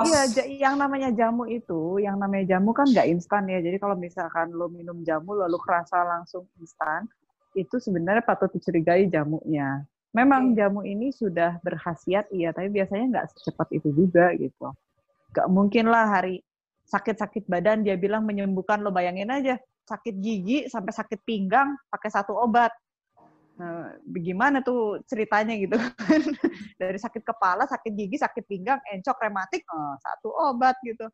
Iya, 0.00 0.22
yang 0.48 0.74
namanya 0.80 1.12
jamu 1.12 1.44
itu, 1.44 2.00
yang 2.00 2.16
namanya 2.16 2.56
jamu 2.56 2.72
kan 2.72 2.88
nggak 2.88 3.08
instan 3.10 3.44
ya. 3.50 3.60
Jadi 3.60 3.76
kalau 3.76 3.96
misalkan 3.98 4.48
lo 4.54 4.72
minum 4.72 5.04
jamu 5.04 5.36
lalu 5.36 5.60
kerasa 5.60 6.00
langsung 6.06 6.48
instan, 6.56 7.04
itu 7.52 7.76
sebenarnya 7.76 8.24
patut 8.24 8.48
dicurigai 8.54 9.10
jamunya. 9.10 9.84
Memang 10.10 10.58
jamu 10.58 10.82
ini 10.82 11.14
sudah 11.14 11.62
berkhasiat, 11.62 12.34
iya, 12.34 12.50
tapi 12.50 12.66
biasanya 12.72 13.04
nggak 13.18 13.26
secepat 13.30 13.68
itu 13.70 13.94
juga 13.94 14.34
gitu. 14.34 14.74
Gak 15.30 15.46
mungkin 15.46 15.86
lah 15.86 16.18
hari 16.18 16.42
sakit-sakit 16.90 17.46
badan 17.46 17.86
dia 17.86 17.94
bilang 17.94 18.26
menyembuhkan, 18.26 18.82
lo 18.82 18.90
bayangin 18.90 19.30
aja, 19.30 19.54
sakit 19.86 20.14
gigi 20.18 20.66
sampai 20.66 20.90
sakit 20.90 21.22
pinggang 21.22 21.78
pakai 21.86 22.10
satu 22.10 22.34
obat. 22.34 22.74
Nah, 23.60 23.92
bagaimana 24.08 24.64
tuh 24.64 25.04
ceritanya 25.04 25.52
gitu 25.60 25.76
kan? 25.76 25.92
Dari 26.80 26.96
sakit 26.96 27.20
kepala, 27.20 27.68
sakit 27.68 27.92
gigi, 27.92 28.16
sakit 28.16 28.48
pinggang, 28.48 28.80
encok, 28.88 29.20
rematik, 29.20 29.68
oh, 29.68 29.92
satu 30.00 30.32
obat 30.32 30.80
gitu. 30.80 31.04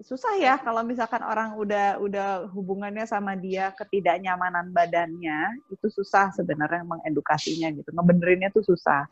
Susah 0.00 0.32
ya 0.40 0.56
kalau 0.56 0.80
misalkan 0.80 1.20
orang 1.20 1.60
udah 1.60 2.00
udah 2.00 2.48
hubungannya 2.56 3.04
sama 3.04 3.36
dia 3.36 3.68
ketidaknyamanan 3.76 4.72
badannya, 4.72 5.60
itu 5.68 5.92
susah 5.92 6.32
sebenarnya 6.32 6.88
mengedukasinya 6.88 7.68
gitu. 7.76 7.92
Ngebenerinnya 7.92 8.48
tuh 8.48 8.64
susah. 8.64 9.04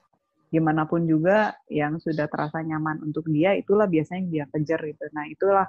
Gimana 0.49 0.89
pun 0.89 1.05
juga 1.05 1.61
yang 1.69 2.01
sudah 2.01 2.25
terasa 2.25 2.65
nyaman 2.65 3.05
untuk 3.05 3.29
dia, 3.29 3.53
itulah 3.53 3.85
biasanya 3.85 4.25
yang 4.25 4.33
dia 4.33 4.45
kejar 4.49 4.81
gitu. 4.81 5.05
Nah 5.13 5.29
itulah 5.29 5.69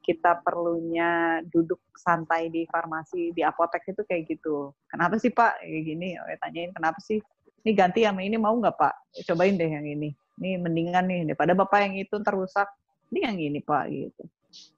kita 0.00 0.40
perlunya 0.40 1.40
duduk 1.44 1.80
santai 1.92 2.48
di 2.48 2.64
farmasi 2.64 3.36
di 3.36 3.44
apotek 3.44 3.84
itu 3.92 4.02
kayak 4.08 4.26
gitu. 4.26 4.72
Kenapa 4.88 5.20
sih 5.20 5.28
Pak? 5.30 5.60
Kayak 5.60 5.82
gini, 5.84 6.08
oh, 6.16 6.26
tanyain 6.40 6.72
kenapa 6.72 6.98
sih? 7.04 7.20
Ini 7.60 7.70
ganti 7.76 8.08
sama 8.08 8.24
ini 8.24 8.40
mau 8.40 8.56
nggak 8.56 8.76
Pak? 8.76 8.94
Cobain 9.28 9.60
deh 9.60 9.68
yang 9.68 9.84
ini. 9.84 10.16
Ini 10.40 10.56
mendingan 10.56 11.04
nih 11.04 11.20
daripada 11.32 11.52
Bapak 11.52 11.78
yang 11.84 11.94
itu 12.00 12.16
terusak. 12.24 12.68
Ini 13.12 13.28
yang 13.28 13.36
ini 13.36 13.60
Pak 13.60 13.84
gitu. 13.92 14.22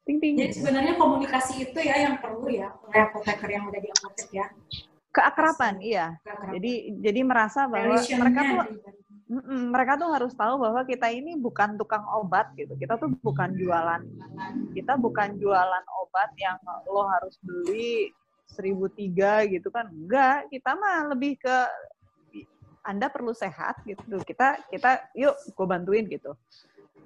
Ting 0.02 0.18
ting. 0.18 0.35
Jadi 0.37 0.58
sebenarnya 0.58 0.94
komunikasi 0.98 1.70
itu 1.70 1.78
ya 1.80 1.96
yang 2.02 2.18
perlu 2.18 2.50
ya 2.50 2.74
oleh 2.82 3.00
apoteker 3.06 3.48
yang 3.48 3.70
ada 3.70 3.78
di 3.78 3.88
apotek 3.88 4.28
ya. 4.35 4.46
Keakraban, 5.12 5.78
iya. 5.78 6.18
Keakraban. 6.20 6.52
Jadi 6.58 6.72
jadi 6.98 7.20
merasa 7.22 7.70
bahwa 7.70 7.96
mereka 7.96 8.40
tuh 8.42 8.58
Mm-mm, 8.58 9.02
mereka 9.70 9.96
tuh 9.96 10.11
harus 10.12 10.32
tahu 10.35 10.61
bahwa 10.61 10.82
kita 10.85 11.08
ini 11.08 11.38
bukan 11.38 11.78
tukang 11.78 12.04
obat 12.18 12.52
gitu. 12.58 12.74
Kita 12.76 12.98
tuh 12.98 13.12
bukan 13.22 13.54
jualan. 13.56 14.02
Kita 14.74 14.98
bukan 14.98 15.38
jualan 15.38 15.85
obat 16.04 16.30
yang 16.37 16.58
lo 16.88 17.06
harus 17.08 17.38
beli 17.40 18.12
seribu 18.48 18.90
tiga 18.92 19.46
gitu 19.48 19.72
kan. 19.72 19.88
Enggak, 19.88 20.50
kita 20.52 20.76
mah 20.76 21.12
lebih 21.14 21.40
ke 21.40 21.56
Anda 22.82 23.08
perlu 23.08 23.30
sehat 23.32 23.80
gitu. 23.87 24.18
Kita 24.26 24.58
kita 24.68 25.14
yuk 25.14 25.38
gue 25.54 25.66
bantuin 25.66 26.04
gitu. 26.11 26.35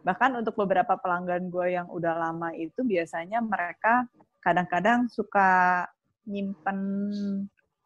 Bahkan 0.03 0.39
untuk 0.41 0.57
beberapa 0.57 0.97
pelanggan 0.97 1.51
gue 1.53 1.77
yang 1.77 1.87
udah 1.91 2.15
lama 2.17 2.55
itu 2.57 2.83
biasanya 2.87 3.43
mereka 3.43 4.07
kadang-kadang 4.41 5.11
suka 5.11 5.83
nyimpen 6.27 7.11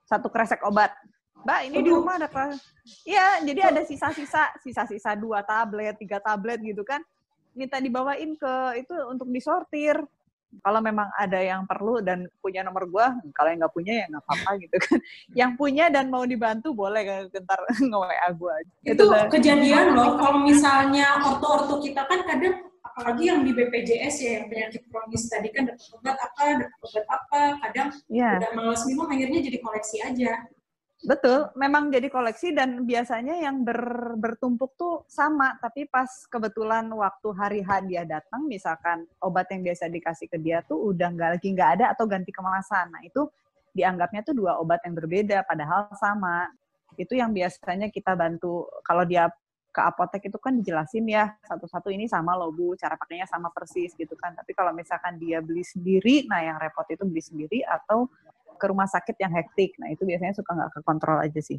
satu 0.04 0.28
kresek 0.32 0.60
obat 0.64 0.92
Mbak, 1.44 1.60
ini 1.72 1.76
di 1.80 1.90
rumah 1.90 2.14
ada 2.20 2.28
apa? 2.28 2.52
Iya, 3.06 3.40
jadi 3.44 3.60
ada 3.72 3.80
sisa-sisa, 3.84 4.52
sisa-sisa 4.60 5.16
dua 5.16 5.40
tablet, 5.40 5.96
tiga 5.96 6.20
tablet 6.20 6.60
gitu 6.60 6.84
kan. 6.84 7.00
Minta 7.56 7.80
dibawain 7.80 8.36
ke 8.36 8.54
itu 8.80 8.94
untuk 9.08 9.28
disortir. 9.32 9.96
Kalau 10.66 10.82
memang 10.82 11.06
ada 11.14 11.38
yang 11.38 11.62
perlu 11.62 12.02
dan 12.02 12.26
punya 12.42 12.66
nomor 12.66 12.82
gua, 12.90 13.14
kalau 13.38 13.54
yang 13.54 13.62
nggak 13.62 13.70
punya 13.70 13.92
ya 14.02 14.04
nggak 14.10 14.24
apa-apa 14.26 14.50
gitu 14.58 14.76
kan. 14.82 14.98
Yang 15.30 15.52
punya 15.54 15.84
dan 15.94 16.10
mau 16.10 16.26
dibantu 16.26 16.74
boleh 16.74 17.02
kan, 17.06 17.20
ntar 17.46 17.60
nge-WA 17.90 18.28
gua. 18.34 18.54
Itu, 18.82 19.04
itu 19.06 19.06
kejadian 19.30 19.94
loh, 19.94 20.18
kalau 20.18 20.42
misalnya 20.42 21.22
ortu-ortu 21.22 21.78
kita 21.86 22.02
kan 22.02 22.26
kadang 22.26 22.66
apalagi 22.82 23.30
yang 23.30 23.46
di 23.46 23.54
BPJS 23.54 24.14
ya 24.20 24.30
yang 24.42 24.46
penyakit 24.50 24.82
kronis 24.90 25.30
tadi 25.30 25.48
kan 25.54 25.70
dapat 25.70 25.86
obat 25.94 26.16
apa, 26.18 26.44
dapat 26.66 26.78
obat 26.82 27.06
apa, 27.06 27.42
kadang 27.62 27.88
yeah. 28.10 28.34
udah 28.42 28.50
malas 28.58 28.82
minum 28.90 29.06
akhirnya 29.06 29.40
jadi 29.46 29.58
koleksi 29.62 29.96
aja. 30.02 30.32
Betul, 31.00 31.48
memang 31.56 31.88
jadi 31.88 32.12
koleksi 32.12 32.52
dan 32.52 32.84
biasanya 32.84 33.40
yang 33.40 33.64
ber, 33.64 34.12
bertumpuk 34.20 34.76
tuh 34.76 35.08
sama, 35.08 35.56
tapi 35.56 35.88
pas 35.88 36.28
kebetulan 36.28 36.84
waktu 36.92 37.28
hari 37.32 37.60
H 37.64 37.88
dia 37.88 38.04
datang, 38.04 38.44
misalkan 38.44 39.08
obat 39.24 39.48
yang 39.48 39.64
biasa 39.64 39.88
dikasih 39.88 40.28
ke 40.28 40.36
dia 40.36 40.60
tuh 40.60 40.92
udah 40.92 41.08
nggak 41.08 41.30
lagi 41.40 41.48
nggak 41.56 41.70
ada 41.80 41.96
atau 41.96 42.04
ganti 42.04 42.28
kemasan. 42.28 42.92
Nah 42.92 43.00
itu 43.00 43.24
dianggapnya 43.72 44.20
tuh 44.28 44.36
dua 44.36 44.60
obat 44.60 44.84
yang 44.84 44.92
berbeda, 44.92 45.40
padahal 45.48 45.88
sama. 45.96 46.52
Itu 47.00 47.16
yang 47.16 47.32
biasanya 47.32 47.88
kita 47.88 48.12
bantu 48.12 48.68
kalau 48.84 49.08
dia 49.08 49.32
ke 49.72 49.80
apotek 49.80 50.28
itu 50.28 50.36
kan 50.36 50.58
dijelasin 50.58 51.06
ya 51.06 51.30
satu-satu 51.46 51.88
ini 51.88 52.10
sama 52.10 52.36
loh 52.36 52.52
bu, 52.52 52.76
cara 52.76 53.00
pakainya 53.00 53.24
sama 53.24 53.48
persis 53.48 53.96
gitu 53.96 54.12
kan. 54.20 54.36
Tapi 54.36 54.52
kalau 54.52 54.76
misalkan 54.76 55.16
dia 55.16 55.40
beli 55.40 55.64
sendiri, 55.64 56.28
nah 56.28 56.44
yang 56.44 56.60
repot 56.60 56.84
itu 56.92 57.08
beli 57.08 57.24
sendiri 57.24 57.64
atau 57.64 58.04
ke 58.60 58.66
rumah 58.68 58.84
sakit 58.84 59.16
yang 59.16 59.32
hektik. 59.32 59.72
Nah 59.80 59.88
itu 59.88 60.04
biasanya 60.04 60.36
suka 60.36 60.52
nggak 60.52 60.70
ke 60.76 60.80
kontrol 60.84 61.16
aja 61.16 61.40
sih. 61.40 61.56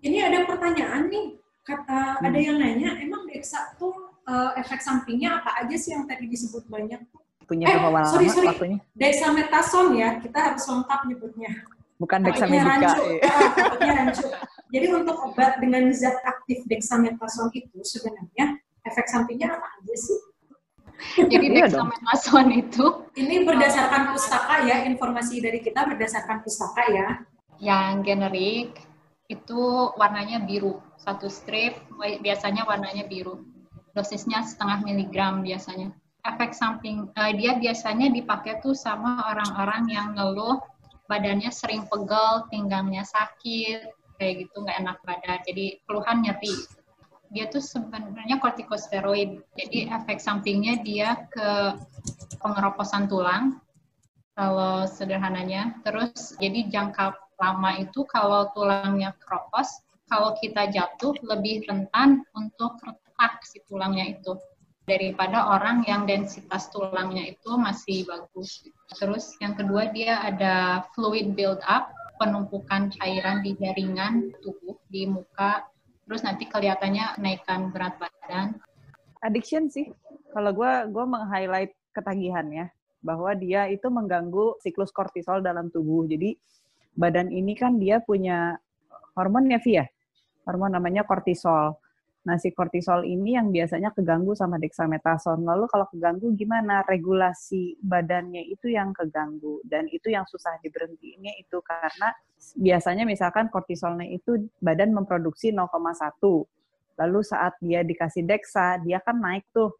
Ini 0.00 0.24
ada 0.24 0.48
pertanyaan 0.48 1.12
nih, 1.12 1.36
kata 1.60 2.20
hmm. 2.20 2.26
ada 2.26 2.38
yang 2.40 2.56
nanya, 2.56 2.90
emang 3.04 3.28
Dexa 3.28 3.76
tuh 3.76 4.16
uh, 4.24 4.56
efek 4.56 4.80
sampingnya 4.80 5.40
apa 5.40 5.64
aja 5.64 5.76
sih 5.76 5.92
yang 5.92 6.08
tadi 6.08 6.24
disebut 6.24 6.64
banyak? 6.72 7.00
Punya 7.46 7.70
eh, 7.70 7.78
berapa 7.78 8.02
sorry, 8.10 8.26
sorry. 8.32 8.48
waktunya? 8.50 8.78
Dexamethasone 8.98 9.92
ya, 9.94 10.08
kita 10.18 10.38
harus 10.50 10.64
lengkap 10.66 11.00
nyebutnya. 11.06 11.52
Bukan 11.96 12.18
dexamethasone. 12.26 13.22
Rancu. 13.22 13.86
rancu. 13.86 14.26
Jadi 14.74 14.86
untuk 14.90 15.16
obat 15.22 15.62
dengan 15.62 15.88
zat 15.94 16.18
aktif 16.26 16.66
dexamethasone 16.66 17.54
itu 17.54 17.78
sebenarnya 17.86 18.58
efek 18.82 19.06
sampingnya 19.06 19.54
apa 19.54 19.66
aja 19.80 19.94
sih? 19.94 20.18
Jadi 21.32 21.46
iya 21.52 21.68
dexamethasone 21.68 22.52
itu 22.66 22.86
ini 23.16 23.44
berdasarkan 23.44 24.12
pustaka 24.12 24.64
ya, 24.68 24.84
informasi 24.84 25.40
dari 25.40 25.60
kita 25.64 25.88
berdasarkan 25.88 26.44
pustaka 26.44 26.84
ya. 26.92 27.08
Yang 27.56 27.92
generik 28.04 28.70
itu 29.32 29.90
warnanya 29.96 30.44
biru, 30.44 30.78
satu 31.00 31.26
strip 31.26 31.80
biasanya 32.20 32.68
warnanya 32.68 33.08
biru. 33.08 33.40
Dosisnya 33.96 34.44
setengah 34.44 34.84
miligram 34.84 35.40
biasanya. 35.40 35.92
Efek 36.26 36.52
samping 36.52 37.08
uh, 37.14 37.32
dia 37.32 37.56
biasanya 37.56 38.10
dipakai 38.12 38.58
tuh 38.60 38.74
sama 38.74 39.24
orang-orang 39.30 39.88
yang 39.88 40.12
ngeluh 40.18 40.58
badannya 41.06 41.48
sering 41.54 41.86
pegel, 41.86 42.50
pinggangnya 42.50 43.06
sakit, 43.06 43.94
kayak 44.18 44.44
gitu 44.44 44.56
nggak 44.60 44.78
enak 44.84 44.98
badan. 45.06 45.38
Jadi 45.46 45.80
keluhan 45.86 46.20
nyeri 46.26 46.56
dia 47.30 47.50
tuh 47.50 47.62
sebenarnya 47.62 48.38
kortikosteroid. 48.38 49.42
Jadi 49.58 49.90
efek 49.90 50.18
sampingnya 50.22 50.80
dia 50.82 51.26
ke 51.30 51.74
pengeroposan 52.40 53.06
tulang 53.10 53.60
kalau 54.36 54.84
sederhananya. 54.84 55.80
Terus 55.82 56.36
jadi 56.38 56.68
jangka 56.68 57.16
lama 57.36 57.70
itu 57.80 58.04
kalau 58.08 58.48
tulangnya 58.56 59.12
keropos, 59.20 59.84
kalau 60.08 60.36
kita 60.38 60.70
jatuh 60.70 61.12
lebih 61.24 61.66
rentan 61.68 62.24
untuk 62.32 62.78
retak 62.80 63.42
si 63.44 63.60
tulangnya 63.66 64.16
itu 64.16 64.38
daripada 64.86 65.50
orang 65.50 65.82
yang 65.84 66.06
densitas 66.06 66.70
tulangnya 66.70 67.34
itu 67.34 67.50
masih 67.58 68.06
bagus. 68.06 68.62
Terus 68.94 69.34
yang 69.42 69.58
kedua 69.58 69.90
dia 69.90 70.22
ada 70.22 70.86
fluid 70.94 71.34
build 71.34 71.58
up, 71.66 71.90
penumpukan 72.22 72.94
cairan 72.94 73.42
di 73.42 73.58
jaringan 73.58 74.30
tubuh, 74.40 74.78
di 74.88 75.10
muka, 75.10 75.66
terus 76.06 76.22
nanti 76.22 76.46
kelihatannya 76.46 77.18
naikkan 77.18 77.74
berat 77.74 77.98
badan. 77.98 78.56
Addiction 79.20 79.66
sih, 79.68 79.90
kalau 80.30 80.54
gue 80.54 80.72
gue 80.88 81.04
meng-highlight 81.04 81.74
ketagihannya 81.90 82.70
bahwa 83.02 83.34
dia 83.34 83.66
itu 83.66 83.90
mengganggu 83.90 84.62
siklus 84.62 84.94
kortisol 84.94 85.42
dalam 85.42 85.68
tubuh. 85.68 86.06
Jadi 86.06 86.38
badan 86.94 87.28
ini 87.34 87.52
kan 87.58 87.76
dia 87.76 87.98
punya 88.00 88.54
hormon 89.18 89.50
ya 89.50 89.58
via 89.58 89.84
hormon 90.46 90.72
namanya 90.78 91.02
kortisol. 91.02 91.74
Nah, 92.26 92.42
si 92.42 92.50
kortisol 92.50 93.06
ini 93.06 93.38
yang 93.38 93.54
biasanya 93.54 93.94
keganggu 93.94 94.34
sama 94.34 94.58
dexamethasone. 94.58 95.46
Lalu 95.46 95.66
kalau 95.70 95.86
keganggu 95.90 96.34
gimana? 96.34 96.82
Regulasi 96.82 97.78
badannya 97.78 98.46
itu 98.50 98.70
yang 98.70 98.90
keganggu. 98.90 99.62
Dan 99.62 99.86
itu 99.90 100.10
yang 100.10 100.26
susah 100.26 100.58
diberhentiinnya 100.58 101.38
itu 101.38 101.62
karena 101.62 102.10
biasanya 102.56 103.04
misalkan 103.08 103.48
kortisolnya 103.48 104.06
itu 104.08 104.48
badan 104.60 104.92
memproduksi 104.92 105.52
0,1. 105.52 106.46
Lalu 106.96 107.20
saat 107.20 107.54
dia 107.60 107.84
dikasih 107.84 108.24
dexa, 108.24 108.80
dia 108.80 109.00
kan 109.04 109.20
naik 109.20 109.44
tuh. 109.52 109.76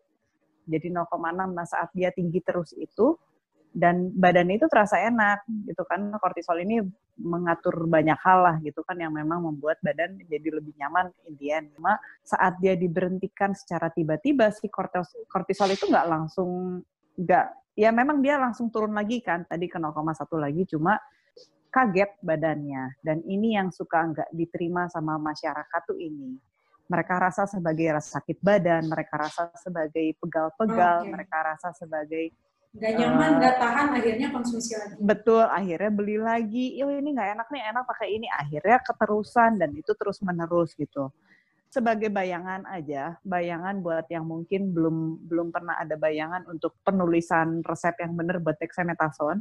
Jadi 0.68 0.92
0,6. 0.92 1.56
Nah, 1.56 1.66
saat 1.68 1.88
dia 1.96 2.12
tinggi 2.12 2.42
terus 2.44 2.76
itu, 2.76 3.16
dan 3.76 4.08
badan 4.16 4.48
itu 4.48 4.64
terasa 4.72 4.96
enak 5.04 5.44
gitu 5.68 5.84
kan 5.84 6.08
kortisol 6.16 6.56
ini 6.64 6.80
mengatur 7.20 7.84
banyak 7.84 8.16
hal 8.24 8.40
lah 8.40 8.56
gitu 8.64 8.80
kan 8.80 8.96
yang 8.96 9.12
memang 9.12 9.44
membuat 9.44 9.76
badan 9.84 10.16
jadi 10.24 10.48
lebih 10.48 10.72
nyaman 10.80 11.12
Indian 11.28 11.68
cuma 11.76 12.00
saat 12.24 12.56
dia 12.56 12.72
diberhentikan 12.72 13.52
secara 13.52 13.92
tiba-tiba 13.92 14.48
si 14.48 14.72
kortisol 15.28 15.68
itu 15.68 15.92
nggak 15.92 16.08
langsung 16.08 16.80
nggak 17.20 17.76
ya 17.76 17.92
memang 17.92 18.24
dia 18.24 18.40
langsung 18.40 18.72
turun 18.72 18.96
lagi 18.96 19.20
kan 19.20 19.44
tadi 19.44 19.68
ke 19.68 19.76
0,1 19.76 19.92
lagi 20.40 20.64
cuma 20.72 20.96
kaget 21.76 22.16
badannya 22.24 22.96
dan 23.04 23.20
ini 23.28 23.60
yang 23.60 23.68
suka 23.68 24.00
nggak 24.00 24.32
diterima 24.32 24.88
sama 24.88 25.20
masyarakat 25.20 25.80
tuh 25.84 26.00
ini 26.00 26.40
mereka 26.86 27.18
rasa 27.18 27.50
sebagai 27.50 27.98
rasa 27.98 28.22
sakit 28.22 28.38
badan, 28.38 28.86
mereka 28.86 29.18
rasa 29.18 29.50
sebagai 29.58 30.14
pegal-pegal, 30.22 31.02
okay. 31.02 31.10
mereka 31.10 31.36
rasa 31.42 31.74
sebagai 31.74 32.30
nggak 32.76 32.92
nyaman, 32.92 33.30
nggak 33.40 33.54
uh, 33.56 33.60
tahan, 33.60 33.88
akhirnya 33.96 34.28
konsumsi 34.30 34.72
lagi. 34.76 34.94
Betul, 35.00 35.44
akhirnya 35.48 35.90
beli 35.90 36.16
lagi. 36.20 36.66
Yo 36.76 36.92
ini 36.92 37.16
nggak 37.16 37.30
enak 37.40 37.48
nih, 37.48 37.62
enak 37.72 37.84
pakai 37.88 38.08
ini. 38.12 38.28
Akhirnya 38.28 38.78
keterusan 38.84 39.56
dan 39.56 39.70
itu 39.72 39.92
terus 39.96 40.20
menerus 40.20 40.76
gitu. 40.76 41.08
Sebagai 41.72 42.12
bayangan 42.12 42.68
aja, 42.68 43.16
bayangan 43.24 43.80
buat 43.82 44.06
yang 44.12 44.28
mungkin 44.28 44.70
belum 44.70 45.26
belum 45.26 45.48
pernah 45.50 45.80
ada 45.80 45.96
bayangan 45.98 46.46
untuk 46.52 46.76
penulisan 46.84 47.64
resep 47.64 47.96
yang 47.98 48.12
benar 48.14 48.38
buat 48.44 48.60
dexamethasone, 48.60 49.40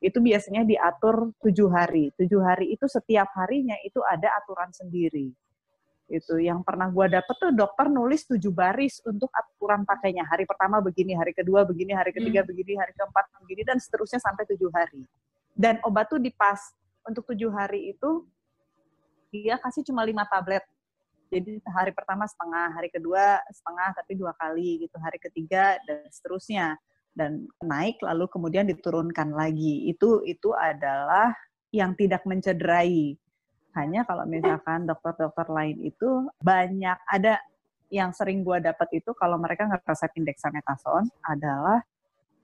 itu 0.00 0.18
biasanya 0.20 0.62
diatur 0.68 1.32
tujuh 1.40 1.68
hari. 1.72 2.12
Tujuh 2.20 2.40
hari 2.44 2.76
itu 2.76 2.84
setiap 2.84 3.32
harinya 3.32 3.76
itu 3.80 4.00
ada 4.04 4.28
aturan 4.36 4.68
sendiri. 4.72 5.32
Itu 6.06 6.38
yang 6.38 6.62
pernah 6.62 6.86
gue 6.86 7.18
dapet 7.18 7.34
tuh 7.34 7.50
dokter 7.50 7.90
nulis 7.90 8.28
tujuh 8.30 8.52
baris 8.54 9.02
untuk 9.02 9.32
aturan 9.34 9.82
pakainya. 9.82 10.22
Hari 10.28 10.46
pertama 10.46 10.78
begini 10.78 11.18
hari 11.18 11.34
kedua 11.34 11.66
begini 11.66 11.96
hari 11.96 12.14
ketiga 12.14 12.44
hmm. 12.44 12.48
begini 12.52 12.72
hari 12.78 12.92
keempat 12.94 13.24
begini 13.42 13.62
dan 13.66 13.78
seterusnya 13.82 14.20
sampai 14.22 14.46
tujuh 14.46 14.70
hari. 14.70 15.02
Dan 15.56 15.80
obat 15.82 16.12
tuh 16.12 16.20
dipas. 16.20 16.60
Untuk 17.06 17.22
tujuh 17.30 17.54
hari 17.54 17.94
itu 17.94 18.26
dia 19.30 19.58
kasih 19.62 19.86
cuma 19.86 20.02
lima 20.02 20.26
tablet. 20.26 20.62
Jadi 21.26 21.58
hari 21.66 21.90
pertama 21.90 22.26
setengah 22.26 22.70
hari 22.70 22.90
kedua 22.90 23.42
setengah 23.50 23.94
tapi 23.94 24.12
dua 24.14 24.34
kali 24.38 24.86
gitu. 24.86 24.94
Hari 24.98 25.18
ketiga 25.18 25.78
dan 25.86 26.06
seterusnya 26.10 26.78
dan 27.16 27.48
naik 27.64 27.96
lalu 28.04 28.28
kemudian 28.28 28.68
diturunkan 28.68 29.32
lagi. 29.32 29.88
Itu 29.88 30.20
itu 30.28 30.52
adalah 30.52 31.32
yang 31.72 31.96
tidak 31.96 32.22
mencederai. 32.28 33.16
Hanya 33.72 34.04
kalau 34.04 34.28
misalkan 34.28 34.84
dokter-dokter 34.84 35.48
lain 35.48 35.80
itu 35.80 36.28
banyak 36.40 36.96
ada 37.08 37.40
yang 37.88 38.12
sering 38.12 38.44
gue 38.44 38.60
dapat 38.60 38.88
itu 39.00 39.10
kalau 39.16 39.40
mereka 39.40 39.64
nggak 39.64 39.84
resepin 39.88 40.26
dexamethasone 40.26 41.08
adalah 41.22 41.80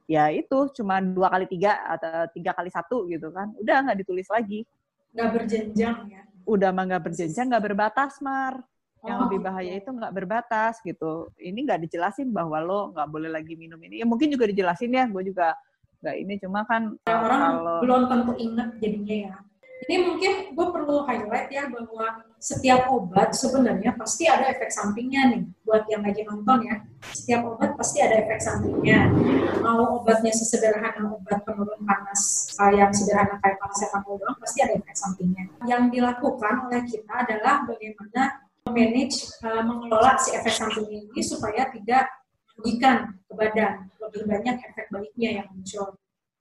ya 0.07 0.31
itu 0.31 0.71
cuma 0.77 1.01
dua 1.01 1.33
kali 1.33 1.47
tiga 1.49 1.83
atau 1.89 2.29
tiga 2.33 2.57
kali 2.57 2.73
satu 2.73 3.05
gitu 3.13 3.29
kan. 3.33 3.53
Udah 3.61 3.77
nggak 3.85 3.99
ditulis 4.05 4.29
lagi. 4.33 4.65
Nggak 5.13 5.29
berjenjang 5.37 5.97
ya? 6.09 6.23
Udah 6.49 6.73
mah 6.73 6.85
nggak 6.89 7.05
berjenjang 7.13 7.47
nggak 7.53 7.65
berbatas 7.69 8.19
mar 8.25 8.65
yang 9.03 9.19
oh, 9.19 9.23
lebih 9.27 9.43
bahaya 9.43 9.73
itu 9.75 9.91
nggak 9.91 10.15
berbatas 10.15 10.79
gitu 10.87 11.27
ini 11.43 11.67
nggak 11.67 11.83
dijelasin 11.87 12.31
bahwa 12.31 12.63
lo 12.63 12.81
nggak 12.95 13.09
boleh 13.11 13.31
lagi 13.35 13.59
minum 13.59 13.79
ini 13.83 13.99
ya 13.99 14.07
mungkin 14.07 14.31
juga 14.31 14.47
dijelasin 14.47 14.95
ya 14.95 15.05
gue 15.11 15.23
juga 15.27 15.59
nggak 16.03 16.17
ini 16.23 16.35
cuma 16.39 16.63
kan 16.67 16.95
ya, 17.07 17.15
orang 17.19 17.41
kalau 17.43 17.77
belum 17.83 18.03
tentu 18.07 18.33
inget 18.39 18.69
jadinya 18.79 19.17
ya 19.27 19.35
ini 19.83 20.07
mungkin 20.07 20.55
gue 20.55 20.67
perlu 20.71 21.03
highlight 21.03 21.51
ya 21.51 21.67
bahwa 21.67 22.23
setiap 22.39 22.87
obat 22.87 23.35
sebenarnya 23.35 23.99
pasti 23.99 24.31
ada 24.31 24.47
efek 24.55 24.71
sampingnya 24.71 25.35
nih 25.35 25.43
buat 25.67 25.83
yang 25.91 26.07
lagi 26.07 26.23
nonton 26.23 26.71
ya. 26.71 26.87
Setiap 27.11 27.43
obat 27.51 27.75
pasti 27.75 27.99
ada 27.99 28.23
efek 28.23 28.39
sampingnya. 28.39 29.11
Mau 29.59 29.99
obatnya 29.99 30.31
sesederhana 30.31 31.03
obat 31.11 31.43
penurun 31.43 31.83
panas 31.83 32.55
yang 32.79 32.95
sederhana 32.95 33.43
kayak 33.43 33.59
paracetamol 33.59 34.23
doang 34.23 34.39
pasti 34.39 34.63
ada 34.63 34.79
efek 34.79 34.95
sampingnya. 34.95 35.51
Yang 35.67 35.83
dilakukan 35.99 36.55
oleh 36.71 36.83
kita 36.87 37.15
adalah 37.27 37.67
bagaimana 37.67 38.23
manage 38.73 39.29
uh, 39.45 39.63
mengelola 39.63 40.17
si 40.19 40.35
efek 40.35 40.53
samping 40.57 40.89
ini 40.89 41.21
supaya 41.21 41.69
tidak 41.71 42.09
merugikan 42.57 43.17
ke 43.29 43.33
badan. 43.37 43.93
Lebih 44.01 44.23
banyak 44.29 44.57
efek 44.73 44.87
baiknya 44.91 45.31
yang 45.43 45.47
muncul. 45.53 45.97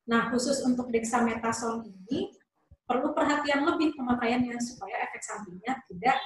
Nah, 0.09 0.33
khusus 0.33 0.63
untuk 0.65 0.89
dexamethasone 0.89 1.87
ini 1.87 2.33
perlu 2.83 3.15
perhatian 3.15 3.63
lebih 3.63 3.95
pemakaiannya 3.95 4.59
supaya 4.59 5.07
efek 5.07 5.23
sampingnya 5.23 5.79
tidak 5.87 6.17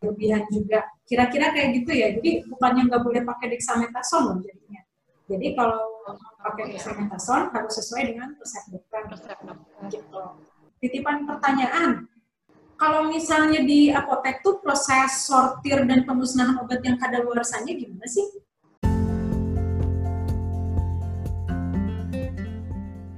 berlebihan 0.00 0.44
juga. 0.52 0.84
Kira-kira 1.04 1.52
kayak 1.52 1.68
gitu 1.80 1.92
ya. 1.92 2.08
Jadi 2.16 2.44
bukannya 2.48 2.88
nggak 2.88 3.02
boleh 3.04 3.22
pakai 3.24 3.52
dexamethasone 3.56 4.24
loh 4.28 4.36
jadinya. 4.44 4.82
Jadi 5.30 5.46
kalau 5.54 6.10
pakai 6.42 6.74
dexamethasone 6.74 7.54
harus 7.54 7.72
sesuai 7.78 8.02
dengan 8.12 8.28
resep 8.36 8.64
dokter. 8.72 9.00
Gitu. 9.88 10.22
Titipan 10.80 11.28
pertanyaan. 11.28 12.08
Kalau 12.80 13.12
misalnya 13.12 13.60
di 13.60 13.92
apotek 13.92 14.40
tuh 14.40 14.56
proses 14.64 15.28
sortir 15.28 15.84
dan 15.84 16.08
pemusnahan 16.08 16.56
obat 16.64 16.80
yang 16.80 16.96
kadaluarsanya 16.96 17.76
gimana 17.76 18.08
sih? 18.08 18.24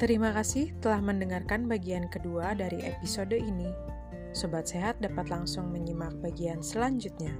Terima 0.02 0.34
kasih 0.34 0.74
telah 0.82 0.98
mendengarkan 0.98 1.70
bagian 1.70 2.10
kedua 2.10 2.58
dari 2.58 2.82
episode 2.82 3.38
ini. 3.38 3.70
Sobat 4.34 4.66
Sehat 4.66 4.98
dapat 4.98 5.30
langsung 5.30 5.70
menyimak 5.70 6.10
bagian 6.18 6.58
selanjutnya. 6.58 7.30